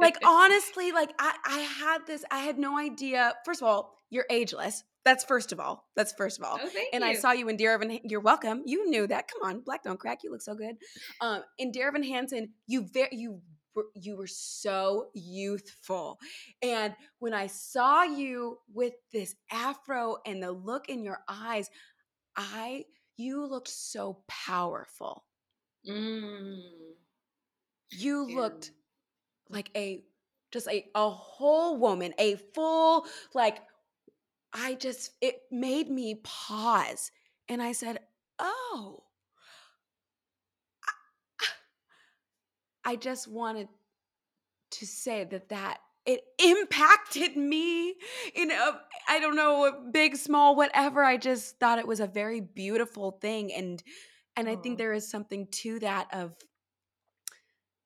like 0.00 0.18
honestly, 0.26 0.92
like 0.92 1.12
I 1.18 1.36
I 1.44 1.58
had 1.60 2.06
this 2.06 2.24
I 2.30 2.38
had 2.38 2.58
no 2.58 2.76
idea. 2.78 3.34
First 3.44 3.62
of 3.62 3.68
all, 3.68 3.94
you're 4.10 4.26
ageless. 4.28 4.82
That's 5.04 5.24
first 5.24 5.52
of 5.52 5.60
all. 5.60 5.88
That's 5.94 6.12
first 6.12 6.38
of 6.38 6.44
all. 6.44 6.58
Oh, 6.60 6.68
and 6.92 7.04
I 7.04 7.14
saw 7.14 7.30
you 7.32 7.48
in 7.48 7.56
Dear 7.56 7.72
Evan. 7.74 8.00
You're 8.04 8.20
welcome. 8.20 8.62
You 8.66 8.90
knew 8.90 9.06
that. 9.06 9.28
Come 9.28 9.48
on, 9.48 9.60
Black 9.60 9.84
Don't 9.84 9.98
Crack. 9.98 10.22
You 10.24 10.32
look 10.32 10.42
so 10.42 10.54
good. 10.54 10.76
Um, 11.20 11.42
in 11.56 11.70
Dear 11.70 11.88
Evan 11.88 12.02
Hansen, 12.02 12.52
you 12.66 12.82
very 12.92 13.08
you 13.12 13.40
were 13.78 13.86
you 13.94 14.16
were 14.16 14.26
so 14.28 15.10
youthful, 15.14 16.18
and 16.62 16.94
when 17.20 17.34
I 17.34 17.48
saw 17.48 18.02
you 18.04 18.58
with 18.72 18.94
this 19.12 19.36
afro 19.52 20.18
and 20.26 20.42
the 20.42 20.52
look 20.52 20.88
in 20.88 21.04
your 21.04 21.20
eyes, 21.28 21.70
I 22.36 22.86
you 23.16 23.46
looked 23.46 23.68
so 23.68 24.24
powerful. 24.28 25.24
Mm. 25.86 26.94
You 27.90 28.24
Yeah. 28.26 28.34
looked 28.34 28.72
like 29.50 29.70
a 29.76 30.04
just 30.52 30.68
a 30.68 30.90
a 30.94 31.10
whole 31.10 31.78
woman, 31.78 32.14
a 32.18 32.36
full 32.36 33.06
like 33.34 33.62
I 34.52 34.74
just 34.76 35.12
it 35.22 35.42
made 35.52 35.90
me 35.90 36.16
pause 36.24 37.12
and 37.48 37.62
I 37.62 37.72
said, 37.72 38.00
"Oh." 38.38 39.07
I 42.88 42.96
just 42.96 43.28
wanted 43.28 43.68
to 44.72 44.86
say 44.86 45.24
that 45.24 45.48
that 45.50 45.78
it 46.06 46.22
impacted 46.42 47.36
me 47.36 47.94
in 48.34 48.50
a 48.50 48.80
I 49.08 49.18
don't 49.20 49.36
know, 49.36 49.90
big 49.92 50.16
small 50.16 50.56
whatever. 50.56 51.04
I 51.04 51.18
just 51.18 51.58
thought 51.58 51.78
it 51.78 51.86
was 51.86 52.00
a 52.00 52.06
very 52.06 52.40
beautiful 52.40 53.12
thing 53.20 53.52
and 53.52 53.82
and 54.36 54.48
I 54.48 54.56
think 54.56 54.76
mm. 54.76 54.78
there 54.78 54.92
is 54.92 55.10
something 55.10 55.48
to 55.62 55.80
that 55.80 56.08
of 56.12 56.34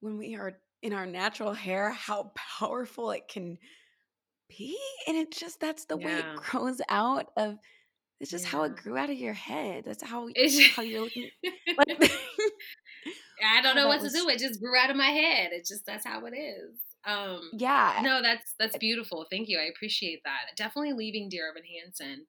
when 0.01 0.19
we 0.19 0.37
are 0.37 0.59
in 0.83 0.93
our 0.93 1.07
natural 1.07 1.55
hair, 1.55 1.91
how 1.91 2.33
powerful 2.59 3.13
it 3.13 3.27
can 3.29 3.57
be. 4.49 4.77
And 5.07 5.17
it 5.17 5.33
just, 5.33 5.61
that's 5.61 5.87
the 5.87 5.97
way 5.97 6.13
it 6.13 6.37
grows 6.37 6.81
out 6.89 7.27
of, 7.37 7.57
it's 8.21 8.31
just 8.31 8.45
how 8.45 8.65
it 8.65 8.77
grew 8.77 8.97
out 8.97 9.11
of 9.11 9.17
your 9.17 9.33
head. 9.33 9.85
That's 9.85 10.03
how, 10.03 10.29
It's- 10.29 10.77
how 10.77 10.83
you're 10.83 11.03
looking. 11.03 11.31
Like, 11.79 11.89
I 13.43 13.61
don't 13.63 13.77
know 13.77 13.89
what 13.89 14.01
was- 14.01 14.13
to 14.13 14.19
do. 14.19 14.29
It 14.29 14.39
just 14.39 14.61
grew 14.61 14.77
out 14.77 14.91
of 14.91 14.97
my 14.97 15.11
head. 15.11 15.53
It 15.53 15.67
just 15.67 15.85
that's 15.87 16.07
how 16.07 16.25
it 16.27 16.37
is. 16.37 16.79
Um 17.05 17.51
yeah. 17.53 18.01
no, 18.03 18.23
that's 18.23 18.55
that's 18.59 18.77
beautiful. 18.77 19.27
Thank 19.31 19.49
you. 19.49 19.59
I 19.59 19.65
appreciate 19.65 20.23
that. 20.25 20.57
Definitely 20.57 20.93
leaving 20.93 21.29
Dear 21.29 21.51
Evan 21.51 21.65
Hansen 21.65 22.27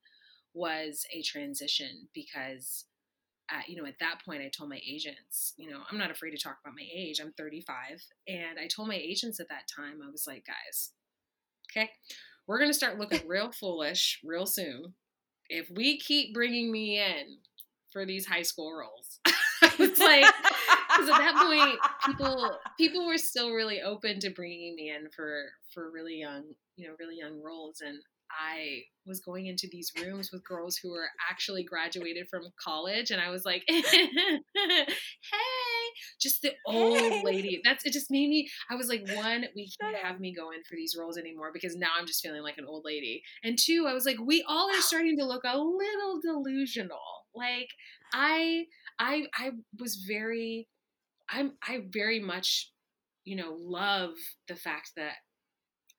was 0.54 1.06
a 1.14 1.22
transition 1.22 2.08
because 2.14 2.86
uh, 3.52 3.62
you 3.68 3.76
know, 3.76 3.88
at 3.88 4.00
that 4.00 4.20
point 4.26 4.42
I 4.42 4.50
told 4.50 4.70
my 4.70 4.80
agents, 4.88 5.54
you 5.58 5.70
know, 5.70 5.82
I'm 5.92 5.98
not 5.98 6.10
afraid 6.12 6.32
to 6.32 6.38
talk 6.38 6.58
about 6.64 6.76
my 6.76 6.88
age. 6.96 7.20
I'm 7.20 7.34
35. 7.38 7.76
And 8.28 8.58
I 8.58 8.68
told 8.68 8.88
my 8.88 8.96
agents 8.96 9.40
at 9.40 9.50
that 9.50 9.68
time, 9.74 10.00
I 10.02 10.10
was 10.10 10.26
like, 10.26 10.46
guys, 10.46 10.92
okay, 11.70 11.90
we're 12.48 12.58
going 12.58 12.70
to 12.70 12.74
start 12.74 12.98
looking 13.00 13.22
real 13.28 13.52
foolish 13.52 14.22
real 14.24 14.46
soon. 14.46 14.94
If 15.50 15.70
we 15.70 16.00
keep 16.00 16.34
bringing 16.34 16.72
me 16.72 17.00
in 17.00 17.38
for 17.92 18.06
these 18.06 18.26
high 18.26 18.42
school 18.44 18.74
roles, 18.74 19.20
it's 19.80 20.00
like, 20.00 20.26
because 20.90 21.10
at 21.10 21.18
that 21.18 21.36
point 21.36 21.80
people 22.06 22.58
people 22.78 23.06
were 23.08 23.18
still 23.18 23.52
really 23.52 23.82
open 23.82 24.20
to 24.20 24.30
bringing 24.30 24.76
me 24.76 24.90
in 24.90 25.10
for 25.16 25.46
for 25.74 25.92
really 25.92 26.20
young 26.20 26.44
you 26.76 26.88
know 26.88 26.96
really 27.00 27.18
young 27.18 27.42
roles. 27.42 27.82
And 27.86 28.00
i 28.32 28.82
was 29.06 29.20
going 29.20 29.46
into 29.46 29.68
these 29.72 29.92
rooms 30.02 30.32
with 30.32 30.44
girls 30.44 30.76
who 30.78 30.92
were 30.92 31.08
actually 31.30 31.64
graduated 31.64 32.28
from 32.30 32.44
college. 32.64 33.12
And 33.12 33.22
i 33.22 33.30
was 33.30 33.46
like 33.46 33.64
hey 33.68 34.40
just 36.20 36.42
the 36.42 36.54
old 36.66 36.98
Hey. 36.98 37.22
lady. 37.24 37.62
That's 37.64 37.86
it 37.86 37.94
just 37.94 38.10
made 38.12 38.30
me 38.30 38.48
i 38.70 38.76
was 38.76 38.88
like 38.88 39.04
one 39.16 39.46
we 39.56 39.70
can't 39.80 39.96
have 39.98 40.20
me 40.20 40.34
go 40.34 40.52
in 40.52 40.64
for 40.64 40.76
these 40.76 40.96
roles 40.98 41.18
anymore 41.18 41.52
because 41.54 41.76
now 41.76 41.90
i'm 42.00 42.08
just 42.08 42.22
feeling 42.22 42.42
like 42.44 42.58
an 42.58 42.66
old 42.68 42.84
lady. 42.86 43.22
And 43.44 43.58
two 43.58 43.86
i 43.88 43.94
was 43.94 44.06
like 44.06 44.18
we 44.20 44.44
all 44.48 44.70
are 44.72 44.82
starting 44.92 45.18
to 45.20 45.26
look 45.26 45.44
a 45.46 45.58
little 45.58 46.20
delusional. 46.22 46.98
Like 47.36 47.70
i 48.14 48.66
i 49.00 49.24
i 49.38 49.52
was 49.80 49.96
very 50.08 50.68
I'm 51.30 51.54
I 51.68 51.86
very 51.92 52.20
much, 52.20 52.72
you 53.26 53.36
know, 53.36 53.56
love 53.60 54.12
the 54.48 54.56
fact 54.56 54.92
that 54.98 55.14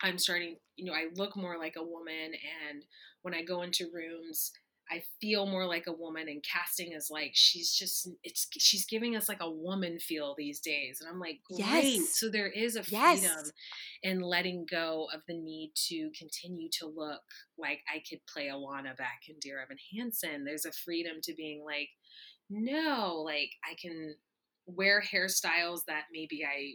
I'm 0.02 0.18
starting, 0.18 0.57
you 0.76 0.87
know, 0.87 0.92
I 0.92 1.07
look 1.16 1.37
more 1.37 1.59
like 1.59 1.74
a 1.76 1.85
woman 1.85 2.33
and 2.68 2.85
when 3.22 3.35
I 3.35 3.42
go 3.42 3.62
into 3.62 3.90
rooms, 3.92 4.52
I 4.90 5.02
feel 5.20 5.46
more 5.46 5.66
like 5.66 5.87
a 5.87 5.92
woman 5.92 6.28
and 6.28 6.44
casting 6.44 6.92
is 6.92 7.09
like 7.11 7.30
she's 7.33 7.72
just 7.72 8.11
it's 8.22 8.46
she's 8.59 8.85
giving 8.85 9.16
us 9.16 9.30
like 9.30 9.40
a 9.40 9.50
woman 9.50 9.98
feel 9.98 10.35
these 10.37 10.61
days 10.61 11.00
and 11.00 11.09
I'm 11.09 11.18
like 11.18 11.40
great 11.50 11.59
Yes. 11.59 12.18
so 12.18 12.28
there 12.30 12.48
is 12.48 12.76
a 12.76 12.85
Yes. 12.88 13.22
freedom 13.22 13.50
in 14.02 14.20
letting 14.20 14.66
go 14.70 15.09
of 15.14 15.22
the 15.26 15.35
need 15.38 15.72
to 15.88 16.11
continue 16.18 16.68
to 16.80 16.87
look 16.87 17.22
like 17.57 17.80
I 17.88 18.02
could 18.09 18.20
play 18.30 18.48
Alana 18.48 18.94
Beck 18.94 19.22
in 19.26 19.37
Dear 19.40 19.62
Evan 19.62 19.78
Hansen 19.96 20.44
there's 20.44 20.66
a 20.66 20.72
freedom 20.72 21.16
to 21.22 21.35
being 21.35 21.64
like 21.64 21.88
no 22.50 23.22
like 23.24 23.50
I 23.64 23.74
can 23.80 24.14
wear 24.66 25.02
hairstyles 25.02 25.80
that 25.87 26.04
maybe 26.12 26.44
I 26.44 26.74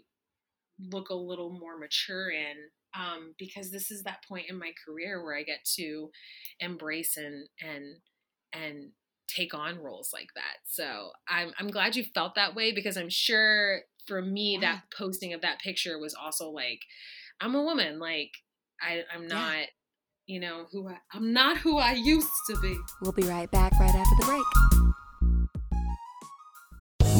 look 0.80 1.10
a 1.10 1.16
little 1.16 1.52
more 1.52 1.78
mature 1.78 2.30
in 2.30 2.56
um, 2.98 3.34
because 3.38 3.72
this 3.72 3.92
is 3.92 4.04
that 4.04 4.24
point 4.28 4.46
in 4.50 4.58
my 4.58 4.72
career 4.86 5.24
where 5.24 5.38
I 5.38 5.44
get 5.44 5.60
to 5.76 6.10
embrace 6.60 7.18
and 7.18 7.48
and 7.62 7.98
and 8.54 8.92
take 9.28 9.54
on 9.54 9.78
roles 9.80 10.10
like 10.14 10.30
that. 10.36 10.58
So 10.66 11.12
I'm 11.28 11.52
I'm 11.60 11.70
glad 11.70 11.96
you 11.96 12.04
felt 12.04 12.36
that 12.36 12.56
way 12.56 12.72
because 12.72 12.98
I'm 12.98 13.10
sure 13.10 13.82
for 14.08 14.22
me 14.22 14.58
that 14.62 14.84
posting 14.98 15.34
of 15.34 15.42
that 15.42 15.60
picture 15.60 16.00
was 16.00 16.16
also 16.16 16.50
like 16.50 16.80
I'm 17.40 17.54
a 17.56 17.64
woman 17.64 18.00
like 18.00 18.32
I 18.82 19.04
I'm 19.14 19.24
Yeah. 19.24 19.36
not 19.36 19.68
you 20.26 20.40
know 20.40 20.66
who 20.72 20.88
I, 20.88 20.98
I'm 21.14 21.34
not 21.34 21.58
who 21.58 21.78
I 21.78 21.94
used 21.94 22.30
to 22.50 22.60
be. 22.60 22.78
We'll 23.02 23.12
be 23.12 23.24
right 23.24 23.50
back 23.52 23.74
right 23.80 23.94
after 23.94 24.16
the 24.20 24.26
break. 24.26 24.89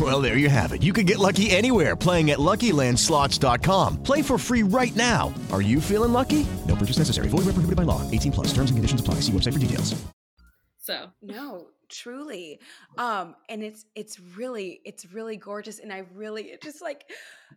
Well, 0.00 0.22
there 0.22 0.38
you 0.38 0.48
have 0.48 0.72
it. 0.72 0.82
You 0.82 0.92
can 0.92 1.04
get 1.04 1.18
lucky 1.18 1.50
anywhere 1.50 1.94
playing 1.96 2.30
at 2.30 2.38
LuckyLandSlots.com. 2.38 4.02
Play 4.02 4.22
for 4.22 4.38
free 4.38 4.62
right 4.62 4.94
now. 4.94 5.34
Are 5.50 5.60
you 5.60 5.80
feeling 5.80 6.12
lucky? 6.12 6.46
No 6.66 6.76
purchase 6.76 6.98
necessary. 6.98 7.28
Void 7.28 7.44
where 7.44 7.52
prohibited 7.52 7.76
by 7.76 7.82
law. 7.82 8.08
18 8.10 8.30
plus. 8.32 8.46
Terms 8.54 8.70
and 8.70 8.78
conditions 8.78 9.00
apply. 9.00 9.16
See 9.16 9.32
website 9.32 9.52
for 9.52 9.58
details. 9.58 10.00
So 10.78 11.08
No, 11.20 11.66
truly. 11.90 12.60
Um, 12.96 13.34
and 13.50 13.62
it's 13.62 13.84
it's 13.94 14.18
really 14.18 14.80
it's 14.86 15.04
really 15.12 15.36
gorgeous. 15.36 15.78
And 15.80 15.92
I 15.92 16.04
really 16.14 16.44
it 16.44 16.62
just 16.62 16.80
like 16.80 17.04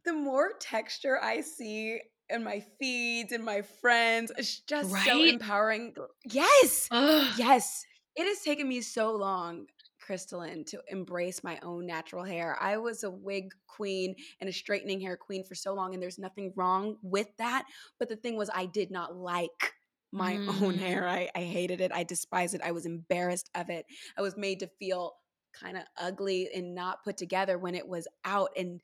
the 0.03 0.11
more 0.13 0.51
texture 0.59 1.19
I 1.23 1.39
see 1.39 2.01
in 2.29 2.43
my 2.43 2.61
feeds 2.79 3.31
and 3.31 3.45
my 3.45 3.61
friends, 3.61 4.31
it's 4.37 4.59
just 4.59 4.89
so 5.05 5.23
empowering. 5.23 5.93
Yes. 6.25 6.89
Ugh. 6.91 7.31
Yes. 7.37 7.85
It 8.15 8.27
has 8.27 8.41
taken 8.41 8.67
me 8.67 8.81
so 8.81 9.15
long, 9.15 9.65
Kristolyn, 10.07 10.65
to 10.67 10.81
embrace 10.87 11.43
my 11.43 11.59
own 11.63 11.85
natural 11.85 12.23
hair. 12.23 12.57
I 12.59 12.77
was 12.77 13.03
a 13.03 13.09
wig 13.09 13.53
queen 13.67 14.15
and 14.39 14.49
a 14.49 14.53
straightening 14.53 14.99
hair 14.99 15.17
queen 15.17 15.43
for 15.43 15.55
so 15.55 15.73
long, 15.73 15.93
and 15.93 16.03
there's 16.03 16.19
nothing 16.19 16.53
wrong 16.55 16.97
with 17.01 17.27
that. 17.37 17.65
But 17.99 18.09
the 18.09 18.15
thing 18.15 18.35
was, 18.35 18.49
I 18.53 18.65
did 18.65 18.91
not 18.91 19.15
like 19.15 19.73
my 20.11 20.35
own 20.35 20.75
mm. 20.75 20.79
hair. 20.79 21.07
I, 21.07 21.29
I 21.35 21.41
hated 21.41 21.81
it. 21.81 21.91
I 21.91 22.03
despised 22.03 22.53
it. 22.53 22.61
I 22.63 22.71
was 22.71 22.85
embarrassed 22.85 23.49
of 23.55 23.69
it. 23.69 23.85
I 24.17 24.21
was 24.21 24.37
made 24.37 24.59
to 24.59 24.67
feel 24.79 25.13
kind 25.53 25.77
of 25.77 25.83
ugly 25.97 26.49
and 26.53 26.75
not 26.75 27.03
put 27.03 27.17
together 27.17 27.57
when 27.57 27.75
it 27.75 27.87
was 27.87 28.07
out. 28.25 28.49
And 28.57 28.79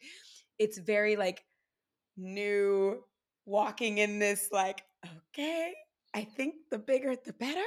it's 0.58 0.78
very 0.78 1.16
like 1.16 1.44
new 2.18 3.04
walking 3.46 4.00
in 4.00 4.20
this, 4.20 4.50
like, 4.52 4.84
okay, 5.06 5.74
I 6.14 6.24
think 6.24 6.56
the 6.72 6.80
bigger 6.80 7.16
the 7.16 7.34
better. 7.34 7.62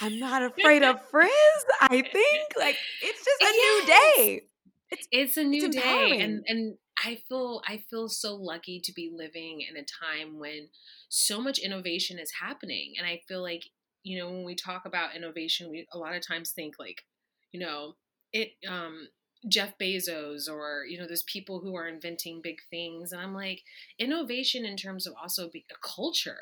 I'm 0.00 0.18
not 0.18 0.42
afraid 0.42 0.82
of 0.82 1.00
frizz. 1.10 1.30
I 1.80 2.02
think 2.02 2.52
like 2.56 2.76
it's 3.02 3.24
just 3.24 3.42
a 3.42 3.52
new 3.52 3.86
day. 3.86 4.42
it's 5.10 5.36
a 5.36 5.44
new 5.44 5.68
day 5.70 6.18
and 6.20 6.44
and 6.46 6.76
i 7.04 7.16
feel 7.28 7.60
i 7.66 7.76
feel 7.90 8.08
so 8.08 8.36
lucky 8.36 8.80
to 8.80 8.92
be 8.92 9.10
living 9.12 9.60
in 9.68 9.76
a 9.76 9.84
time 9.84 10.38
when 10.38 10.68
so 11.08 11.40
much 11.40 11.58
innovation 11.58 12.18
is 12.20 12.30
happening 12.40 12.94
and 12.96 13.06
i 13.06 13.20
feel 13.26 13.42
like 13.42 13.64
you 14.04 14.16
know 14.16 14.30
when 14.30 14.44
we 14.44 14.54
talk 14.54 14.84
about 14.86 15.16
innovation 15.16 15.68
we 15.70 15.86
a 15.92 15.98
lot 15.98 16.14
of 16.14 16.24
times 16.26 16.50
think 16.52 16.74
like 16.78 17.04
you 17.50 17.58
know 17.58 17.94
it 18.32 18.50
um 18.68 19.08
jeff 19.48 19.76
bezos 19.76 20.48
or 20.48 20.84
you 20.88 20.96
know 20.98 21.06
there's 21.06 21.24
people 21.24 21.58
who 21.60 21.74
are 21.74 21.88
inventing 21.88 22.40
big 22.40 22.58
things 22.70 23.10
and 23.10 23.20
i'm 23.20 23.34
like 23.34 23.62
innovation 23.98 24.64
in 24.64 24.76
terms 24.76 25.04
of 25.06 25.14
also 25.20 25.48
be 25.50 25.64
a 25.70 25.74
culture 25.86 26.38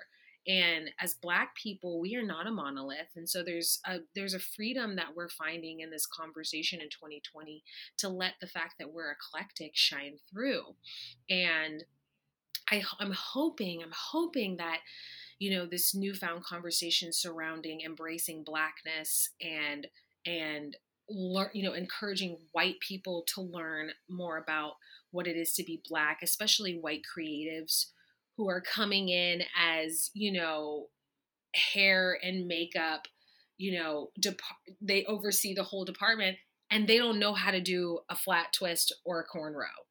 and 0.46 0.90
as 1.00 1.14
black 1.14 1.54
people 1.56 2.00
we 2.00 2.14
are 2.16 2.24
not 2.24 2.46
a 2.46 2.50
monolith 2.50 3.08
and 3.16 3.28
so 3.28 3.42
there's 3.42 3.80
a 3.86 3.98
there's 4.14 4.34
a 4.34 4.38
freedom 4.38 4.96
that 4.96 5.16
we're 5.16 5.28
finding 5.28 5.80
in 5.80 5.90
this 5.90 6.06
conversation 6.06 6.80
in 6.80 6.88
2020 6.88 7.62
to 7.98 8.08
let 8.08 8.34
the 8.40 8.46
fact 8.46 8.74
that 8.78 8.92
we're 8.92 9.12
eclectic 9.12 9.72
shine 9.74 10.18
through. 10.30 10.62
And 11.30 11.84
I, 12.70 12.82
i'm 12.98 13.12
hoping 13.12 13.82
i'm 13.82 13.92
hoping 13.94 14.56
that 14.56 14.78
you 15.38 15.50
know 15.50 15.66
this 15.66 15.94
newfound 15.94 16.44
conversation 16.44 17.12
surrounding 17.12 17.82
embracing 17.82 18.42
blackness 18.44 19.30
and 19.40 19.86
and 20.24 20.76
learn 21.08 21.50
you 21.52 21.62
know 21.62 21.74
encouraging 21.74 22.38
white 22.52 22.80
people 22.80 23.24
to 23.34 23.42
learn 23.42 23.90
more 24.08 24.38
about 24.38 24.72
what 25.10 25.26
it 25.26 25.36
is 25.36 25.52
to 25.54 25.62
be 25.62 25.82
black 25.88 26.20
especially 26.22 26.78
white 26.78 27.02
creatives 27.04 27.86
who 28.36 28.48
are 28.48 28.60
coming 28.60 29.08
in 29.08 29.42
as 29.58 30.10
you 30.14 30.32
know 30.32 30.88
hair 31.54 32.18
and 32.22 32.46
makeup 32.46 33.06
you 33.58 33.78
know 33.78 34.10
dep- 34.20 34.40
they 34.80 35.04
oversee 35.04 35.54
the 35.54 35.62
whole 35.62 35.84
department 35.84 36.36
and 36.70 36.88
they 36.88 36.98
don't 36.98 37.18
know 37.20 37.34
how 37.34 37.50
to 37.50 37.60
do 37.60 38.00
a 38.08 38.16
flat 38.16 38.52
twist 38.52 38.92
or 39.04 39.20
a 39.20 39.26
cornrow. 39.38 39.84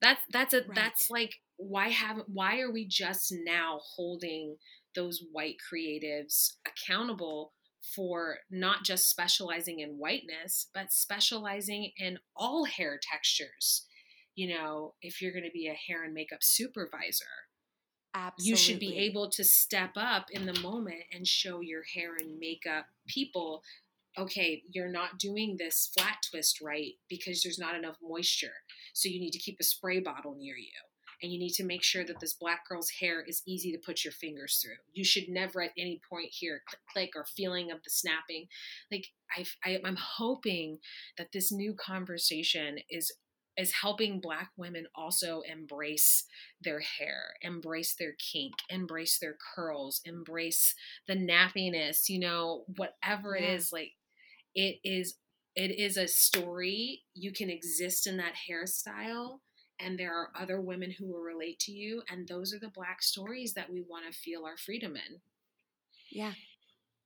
That's 0.00 0.22
that's 0.32 0.54
a 0.54 0.62
Right. 0.66 0.74
that's 0.74 1.10
like 1.10 1.34
why 1.56 1.88
have 1.90 2.22
why 2.26 2.60
are 2.60 2.70
we 2.70 2.86
just 2.86 3.32
now 3.44 3.80
holding 3.96 4.56
those 4.94 5.22
white 5.32 5.56
creatives 5.60 6.54
accountable 6.66 7.52
for 7.94 8.38
not 8.50 8.84
just 8.84 9.08
specializing 9.10 9.80
in 9.80 9.98
whiteness, 9.98 10.68
but 10.74 10.92
specializing 10.92 11.92
in 11.96 12.18
all 12.34 12.64
hair 12.64 12.98
textures? 13.02 13.86
You 14.34 14.54
know, 14.54 14.94
if 15.02 15.20
you're 15.20 15.32
going 15.32 15.44
to 15.44 15.50
be 15.52 15.66
a 15.68 15.74
hair 15.74 16.02
and 16.04 16.14
makeup 16.14 16.42
supervisor, 16.42 17.49
Absolutely. 18.14 18.50
you 18.50 18.56
should 18.56 18.80
be 18.80 18.96
able 18.98 19.30
to 19.30 19.44
step 19.44 19.92
up 19.96 20.26
in 20.30 20.46
the 20.46 20.58
moment 20.60 21.02
and 21.12 21.26
show 21.26 21.60
your 21.60 21.82
hair 21.94 22.16
and 22.18 22.38
makeup 22.38 22.86
people 23.06 23.62
okay 24.18 24.62
you're 24.70 24.90
not 24.90 25.18
doing 25.18 25.56
this 25.56 25.90
flat 25.96 26.16
twist 26.28 26.60
right 26.60 26.94
because 27.08 27.42
there's 27.42 27.58
not 27.58 27.74
enough 27.74 27.96
moisture. 28.02 28.54
So 28.92 29.08
you 29.08 29.20
need 29.20 29.32
to 29.32 29.38
keep 29.38 29.58
a 29.60 29.64
spray 29.64 30.00
bottle 30.00 30.34
near 30.36 30.56
you. 30.56 30.70
And 31.22 31.30
you 31.30 31.38
need 31.38 31.52
to 31.52 31.64
make 31.64 31.82
sure 31.82 32.02
that 32.04 32.18
this 32.18 32.32
black 32.32 32.66
girl's 32.66 32.88
hair 32.88 33.22
is 33.22 33.42
easy 33.46 33.72
to 33.72 33.78
put 33.78 34.04
your 34.04 34.12
fingers 34.12 34.58
through. 34.62 34.76
You 34.94 35.04
should 35.04 35.28
never 35.28 35.62
at 35.62 35.72
any 35.76 36.00
point 36.08 36.30
hear 36.30 36.62
click 36.66 36.80
click 36.90 37.10
or 37.14 37.26
feeling 37.26 37.70
of 37.70 37.82
the 37.84 37.90
snapping. 37.90 38.46
Like 38.90 39.08
I, 39.36 39.44
I 39.64 39.80
i'm 39.84 39.96
hoping 39.96 40.78
that 41.18 41.32
this 41.32 41.52
new 41.52 41.74
conversation 41.74 42.78
is 42.90 43.12
is 43.60 43.72
helping 43.72 44.20
black 44.20 44.50
women 44.56 44.86
also 44.94 45.42
embrace 45.42 46.26
their 46.60 46.80
hair, 46.80 47.34
embrace 47.42 47.94
their 47.94 48.14
kink, 48.14 48.54
embrace 48.70 49.18
their 49.18 49.36
curls, 49.54 50.00
embrace 50.04 50.74
the 51.06 51.14
nappiness, 51.16 52.08
you 52.08 52.18
know, 52.18 52.64
whatever 52.76 53.36
it 53.36 53.44
Yeah. 53.44 53.54
is 53.54 53.72
like 53.72 53.92
it 54.54 54.80
is 54.84 55.18
it 55.54 55.70
is 55.72 55.96
a 55.96 56.06
story 56.08 57.04
you 57.14 57.32
can 57.32 57.50
exist 57.50 58.06
in 58.06 58.16
that 58.18 58.34
hairstyle 58.48 59.40
and 59.78 59.98
there 59.98 60.14
are 60.14 60.32
other 60.36 60.60
women 60.60 60.92
who 60.92 61.06
will 61.06 61.20
relate 61.20 61.58
to 61.58 61.72
you 61.72 62.02
and 62.08 62.28
those 62.28 62.54
are 62.54 62.58
the 62.58 62.70
black 62.70 63.02
stories 63.02 63.54
that 63.54 63.70
we 63.70 63.80
want 63.82 64.06
to 64.06 64.18
feel 64.18 64.44
our 64.44 64.56
freedom 64.56 64.96
in. 64.96 65.20
Yeah, 66.10 66.34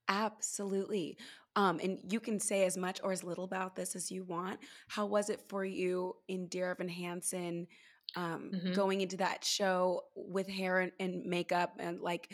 absolutely. 0.09 1.19
Um, 1.57 1.79
and 1.83 2.01
you 2.13 2.21
can 2.21 2.41
say 2.41 2.65
as 2.65 2.77
much 2.77 3.01
or 3.03 3.13
as 3.13 3.23
little 3.23 3.45
about 3.45 3.77
this 3.77 3.95
as 3.95 4.11
you 4.11 4.25
want. 4.25 4.61
How 4.89 5.07
was 5.07 5.31
it 5.31 5.41
for 5.49 5.65
you 5.65 6.17
in 6.29 6.49
Dear 6.49 6.73
Evan 6.73 6.89
Hansen, 6.89 7.69
um, 8.17 8.53
Mhm. 8.53 8.73
going 8.73 9.01
into 9.01 9.17
that 9.19 9.45
show 9.45 10.03
with 10.17 10.49
hair 10.49 10.81
and, 10.81 10.93
and 10.99 11.25
makeup 11.27 11.77
and 11.79 12.01
like 12.01 12.33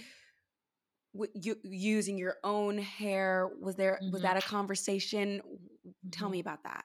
w- 1.15 1.33
you 1.35 1.57
using 1.65 2.19
your 2.19 2.37
own 2.45 2.79
hair? 2.79 3.49
Was 3.61 3.77
there 3.77 4.03
was 4.11 4.23
Mhm. 4.23 4.23
that 4.23 4.37
a 4.37 4.43
conversation? 4.43 5.41
Tell 6.11 6.29
Mhm. 6.29 6.31
me 6.31 6.41
about 6.41 6.65
that. 6.65 6.85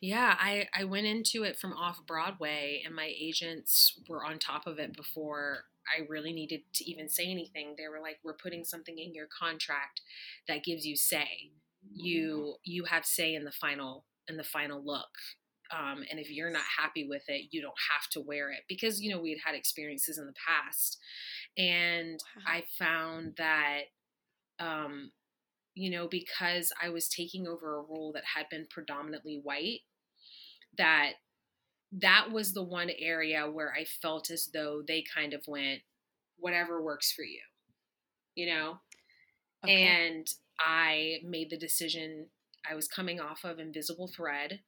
Yeah, 0.00 0.36
I, 0.38 0.68
I 0.74 0.84
went 0.84 1.06
into 1.06 1.44
it 1.44 1.58
from 1.58 1.72
off 1.72 2.06
Broadway, 2.06 2.82
and 2.84 2.94
my 2.94 3.12
agents 3.18 3.98
were 4.08 4.24
on 4.24 4.38
top 4.38 4.66
of 4.66 4.78
it 4.78 4.96
before 4.96 5.64
I 5.96 6.06
really 6.08 6.32
needed 6.32 6.60
to 6.74 6.90
even 6.90 7.08
say 7.08 7.30
anything. 7.30 7.74
They 7.76 7.88
were 7.88 8.00
like, 8.00 8.18
"We're 8.22 8.34
putting 8.34 8.64
something 8.64 8.98
in 8.98 9.14
your 9.14 9.26
contract 9.26 10.00
that 10.46 10.64
gives 10.64 10.86
you 10.86 10.96
say. 10.96 11.52
You 11.94 12.56
you 12.64 12.84
have 12.84 13.04
say 13.04 13.34
in 13.34 13.44
the 13.44 13.52
final 13.52 14.04
in 14.28 14.36
the 14.36 14.44
final 14.44 14.84
look. 14.84 15.10
Um, 15.70 16.02
and 16.10 16.18
if 16.18 16.30
you're 16.30 16.50
not 16.50 16.64
happy 16.78 17.06
with 17.06 17.24
it, 17.28 17.48
you 17.50 17.60
don't 17.60 17.74
have 17.92 18.08
to 18.12 18.20
wear 18.20 18.50
it 18.50 18.60
because 18.68 19.00
you 19.00 19.10
know 19.10 19.20
we 19.20 19.30
had 19.30 19.40
had 19.44 19.54
experiences 19.54 20.18
in 20.18 20.26
the 20.26 20.34
past, 20.46 20.98
and 21.56 22.20
I 22.46 22.64
found 22.78 23.34
that 23.36 23.82
um, 24.60 25.12
you 25.74 25.90
know, 25.90 26.08
because 26.08 26.72
I 26.82 26.88
was 26.88 27.08
taking 27.08 27.46
over 27.46 27.76
a 27.76 27.82
role 27.82 28.10
that 28.14 28.24
had 28.36 28.48
been 28.50 28.66
predominantly 28.68 29.40
white, 29.42 29.80
that 30.76 31.12
that 31.92 32.30
was 32.32 32.52
the 32.52 32.62
one 32.62 32.90
area 32.98 33.50
where 33.50 33.72
I 33.72 33.84
felt 33.84 34.30
as 34.30 34.48
though 34.52 34.82
they 34.86 35.04
kind 35.14 35.32
of 35.32 35.42
went, 35.46 35.80
whatever 36.38 36.82
works 36.82 37.12
for 37.12 37.22
you, 37.22 37.40
you 38.34 38.46
know? 38.46 38.78
Okay. 39.64 39.82
And 39.82 40.26
I 40.60 41.18
made 41.24 41.50
the 41.50 41.56
decision. 41.56 42.26
I 42.68 42.74
was 42.74 42.88
coming 42.88 43.20
off 43.20 43.44
of 43.44 43.58
Invisible 43.58 44.08
Thread, 44.08 44.60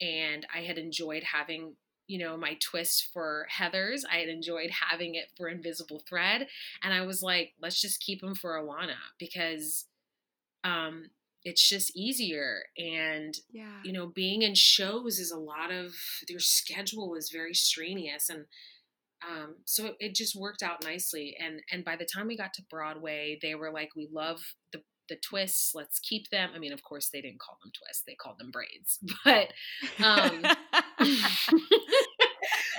and 0.00 0.46
I 0.54 0.60
had 0.60 0.78
enjoyed 0.78 1.24
having, 1.24 1.74
you 2.06 2.18
know, 2.18 2.36
my 2.36 2.56
twist 2.60 3.08
for 3.12 3.46
Heathers. 3.58 4.02
I 4.10 4.16
had 4.18 4.28
enjoyed 4.28 4.70
having 4.70 5.16
it 5.16 5.26
for 5.36 5.48
Invisible 5.48 6.02
Thread, 6.08 6.46
and 6.82 6.94
I 6.94 7.02
was 7.02 7.22
like, 7.22 7.52
let's 7.60 7.80
just 7.80 8.00
keep 8.00 8.20
them 8.20 8.34
for 8.34 8.52
Alana 8.52 8.96
because 9.18 9.86
um, 10.64 11.10
it's 11.44 11.66
just 11.68 11.96
easier. 11.96 12.62
And 12.78 13.34
Yeah. 13.52 13.80
you 13.84 13.92
know, 13.92 14.06
being 14.06 14.42
in 14.42 14.54
shows 14.54 15.18
is 15.18 15.30
a 15.30 15.38
lot 15.38 15.70
of 15.72 15.94
their 16.28 16.40
schedule 16.40 17.14
is 17.14 17.30
very 17.30 17.54
strenuous 17.54 18.28
and 18.28 18.46
um, 19.28 19.56
so 19.66 19.86
it, 19.86 19.96
it 20.00 20.14
just 20.14 20.34
worked 20.34 20.62
out 20.62 20.82
nicely. 20.84 21.36
And 21.38 21.60
and 21.70 21.84
by 21.84 21.96
the 21.96 22.06
time 22.06 22.26
we 22.26 22.36
got 22.36 22.54
to 22.54 22.62
Broadway, 22.70 23.38
they 23.42 23.54
were 23.54 23.70
like, 23.70 23.90
"We 23.96 24.08
love 24.10 24.40
the 24.72 24.82
the 25.08 25.16
twists. 25.16 25.74
Let's 25.74 25.98
keep 25.98 26.30
them." 26.30 26.50
I 26.54 26.58
mean, 26.58 26.72
of 26.72 26.82
course, 26.82 27.10
they 27.12 27.20
didn't 27.20 27.40
call 27.40 27.58
them 27.62 27.72
twists; 27.72 28.02
they 28.06 28.14
called 28.14 28.38
them 28.38 28.50
braids. 28.50 28.98
But 29.24 29.52
um, 30.02 30.42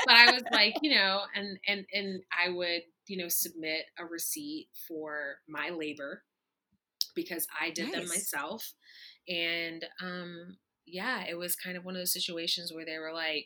but 0.05 0.15
I 0.15 0.31
was 0.31 0.43
like, 0.51 0.75
you 0.81 0.95
know, 0.95 1.21
and 1.35 1.57
and 1.67 1.85
and 1.93 2.21
I 2.31 2.49
would 2.49 2.81
you 3.07 3.17
know 3.17 3.27
submit 3.29 3.85
a 3.99 4.05
receipt 4.05 4.67
for 4.87 5.35
my 5.47 5.69
labor 5.69 6.23
because 7.15 7.47
I 7.59 7.71
did 7.71 7.93
them 7.93 8.07
myself, 8.07 8.73
and 9.27 9.85
um, 10.01 10.57
yeah, 10.85 11.23
it 11.29 11.37
was 11.37 11.55
kind 11.55 11.77
of 11.77 11.85
one 11.85 11.95
of 11.95 12.01
those 12.01 12.13
situations 12.13 12.71
where 12.73 12.85
they 12.85 12.97
were 12.97 13.13
like, 13.13 13.45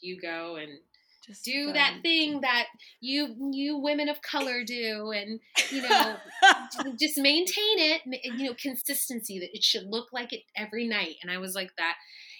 "You 0.00 0.20
go 0.20 0.56
and." 0.56 0.78
Just 1.26 1.44
do 1.44 1.74
that 1.74 1.98
thing 2.00 2.40
that 2.40 2.68
you 3.02 3.50
you 3.52 3.76
women 3.76 4.08
of 4.08 4.22
color 4.22 4.64
do 4.64 5.10
and 5.10 5.40
you 5.70 5.82
know 5.82 6.16
just 6.98 7.18
maintain 7.18 7.52
it 7.76 8.00
you 8.06 8.46
know 8.46 8.54
consistency 8.58 9.38
that 9.38 9.54
it 9.54 9.62
should 9.62 9.84
look 9.84 10.06
like 10.10 10.32
it 10.32 10.44
every 10.56 10.88
night. 10.88 11.16
And 11.20 11.30
i 11.30 11.36
was 11.36 11.54
like 11.54 11.72
that 11.76 11.96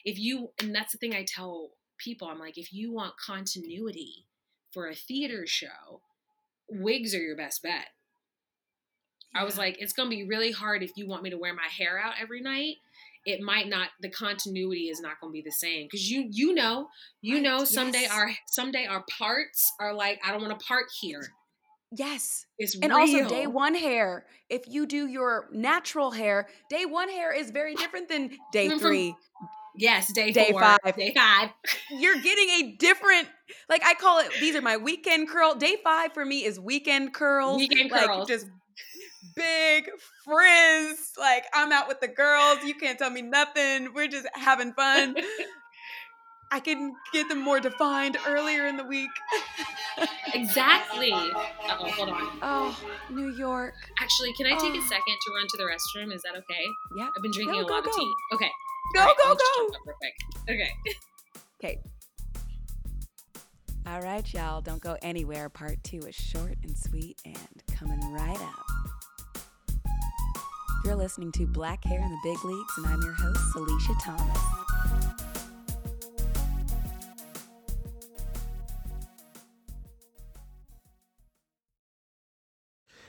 if 0.07 0.19
you 0.19 0.53
and 0.59 0.75
that's 0.75 0.93
the 0.93 0.99
thing 0.99 1.15
i 1.15 1.23
tell 1.27 1.73
people 1.99 2.29
i'm 2.29 2.39
like 2.39 2.57
if 2.57 2.73
you 2.73 2.93
want 2.93 3.15
continuity 3.19 4.27
for 4.73 4.89
a 4.89 4.95
theater 4.95 5.47
show 5.47 6.01
wigs 6.69 7.15
are 7.15 7.23
your 7.23 7.37
best 7.37 7.63
bet 7.63 7.89
i 9.35 9.45
was 9.45 9.57
like 9.59 9.77
it's 9.81 9.93
going 9.93 10.09
to 10.11 10.15
be 10.17 10.25
really 10.25 10.53
hard 10.53 10.83
if 10.83 10.93
you 10.97 11.07
want 11.09 11.23
me 11.23 11.31
to 11.31 11.39
wear 11.39 11.55
my 11.55 11.69
hair 11.77 11.99
out 11.99 12.15
every 12.21 12.41
night 12.41 12.77
it 13.27 13.41
might 13.41 13.69
not 13.69 13.89
the 14.01 14.09
continuity 14.11 14.89
is 14.89 15.01
not 15.01 15.21
going 15.21 15.31
to 15.31 15.35
be 15.35 15.43
the 15.43 15.53
same 15.53 15.85
because 15.87 16.11
you 16.11 16.27
you 16.31 16.55
know 16.55 16.89
you 17.21 17.35
Right, 17.35 17.43
know 17.43 17.65
someday 17.65 18.03
yes. 18.03 18.13
our 18.13 18.31
someday 18.47 18.87
our 18.87 19.05
parts 19.19 19.73
are 19.81 19.93
like 19.95 20.21
i 20.25 20.31
don't 20.33 20.41
want 20.43 20.59
to 20.59 20.65
part 20.67 20.87
here 21.01 21.23
Yes. 21.97 22.45
it's 22.59 22.75
And 22.75 22.93
real. 22.93 22.99
also 23.01 23.29
day 23.31 23.47
one 23.47 23.75
hair. 23.75 24.27
If 24.51 24.65
you 24.69 24.85
do 24.85 25.07
your 25.07 25.49
natural 25.53 26.11
hair, 26.11 26.47
day 26.69 26.85
one 26.85 27.09
hair 27.09 27.33
is 27.33 27.51
very 27.51 27.75
different 27.75 28.11
than 28.11 28.33
day 28.53 28.69
three. 28.69 29.15
yes 29.75 30.13
day, 30.13 30.31
Day 30.31 30.51
four, 30.51 30.61
five. 30.61 30.97
day 30.97 31.15
five 31.15 31.49
You're 31.91 32.21
getting 32.21 32.51
a 32.51 32.77
different, 32.79 33.29
like 33.71 33.83
I 33.87 33.95
call 33.95 34.19
it. 34.21 34.31
These 34.39 34.55
are 34.55 34.61
my 34.61 34.77
weekend 34.77 35.31
curl. 35.31 35.55
Day 35.55 35.77
five 35.83 36.13
for 36.13 36.27
me 36.27 36.45
is 36.45 36.61
weekend 36.61 37.15
curls. 37.15 37.57
Weekend 37.57 37.91
like, 37.91 38.05
curls. 38.07 38.29
just 38.29 38.47
big 39.35 39.89
frizz. 40.25 41.13
Like 41.19 41.45
I'm 41.55 41.73
out 41.73 41.89
with 41.89 42.01
the 42.01 42.09
girls. 42.09 42.59
You 42.65 42.75
can't 42.75 42.99
tell 42.99 43.11
me 43.11 43.23
nothing. 43.23 43.93
We're 43.95 44.09
just 44.09 44.27
having 44.35 44.73
fun. 44.73 45.17
I 46.51 46.61
can 46.61 46.95
get 47.13 47.29
them 47.29 47.43
more 47.43 47.61
defined 47.61 48.17
earlier 48.27 48.67
in 48.67 48.79
the 48.79 48.85
week. 48.85 49.11
exactly 50.33 51.13
uh-oh 51.13 51.91
hold 51.91 52.09
on 52.09 52.39
Oh, 52.41 52.81
New 53.11 53.29
York. 53.37 53.75
actually 54.01 54.33
can 54.33 54.47
i 54.47 54.51
take 54.59 54.73
a 54.75 54.79
Oh. 54.79 54.89
second 54.89 55.17
to 55.27 55.33
run 55.35 55.47
to 55.47 55.57
the 55.59 55.65
restroom 55.65 56.15
is 56.15 56.23
that 56.23 56.37
okay 56.37 56.65
Yeah. 56.97 57.09
i've 57.15 57.23
been 57.23 57.33
drinking 57.33 57.55
Go, 57.61 57.67
a 57.67 57.69
go, 57.69 57.75
lot 57.75 57.85
go. 57.85 57.91
of 57.91 57.97
tea 57.97 58.13
okay 58.35 58.51
Go, 58.95 59.05
right, 59.05 59.15
go, 59.19 59.35
go. 59.35 59.39
jump 59.39 59.75
real 59.87 59.97
quick. 59.99 60.15
okay 60.49 60.71
Okay. 61.63 61.79
All 63.87 64.01
right, 64.01 64.33
y'all. 64.33 64.61
Don't 64.61 64.81
go 64.83 64.97
anywhere. 65.03 65.49
Part 65.49 65.83
two 65.83 65.99
is 66.07 66.15
short 66.15 66.55
and 66.63 66.77
sweet 66.79 67.21
and 67.25 67.37
coming 67.75 68.01
right 68.13 68.41
up. 68.41 68.67
You're 70.85 70.95
listening 70.95 71.33
to 71.33 71.47
Black 71.47 71.85
Hair 71.85 72.01
in 72.01 72.11
the 72.11 72.19
Big 72.23 72.45
Leagues, 72.45 72.75
and 72.79 72.87
I'm 72.87 73.03
your 73.03 73.13
host, 73.13 73.57
Alicia 73.57 73.95
Thomas. 74.01 74.58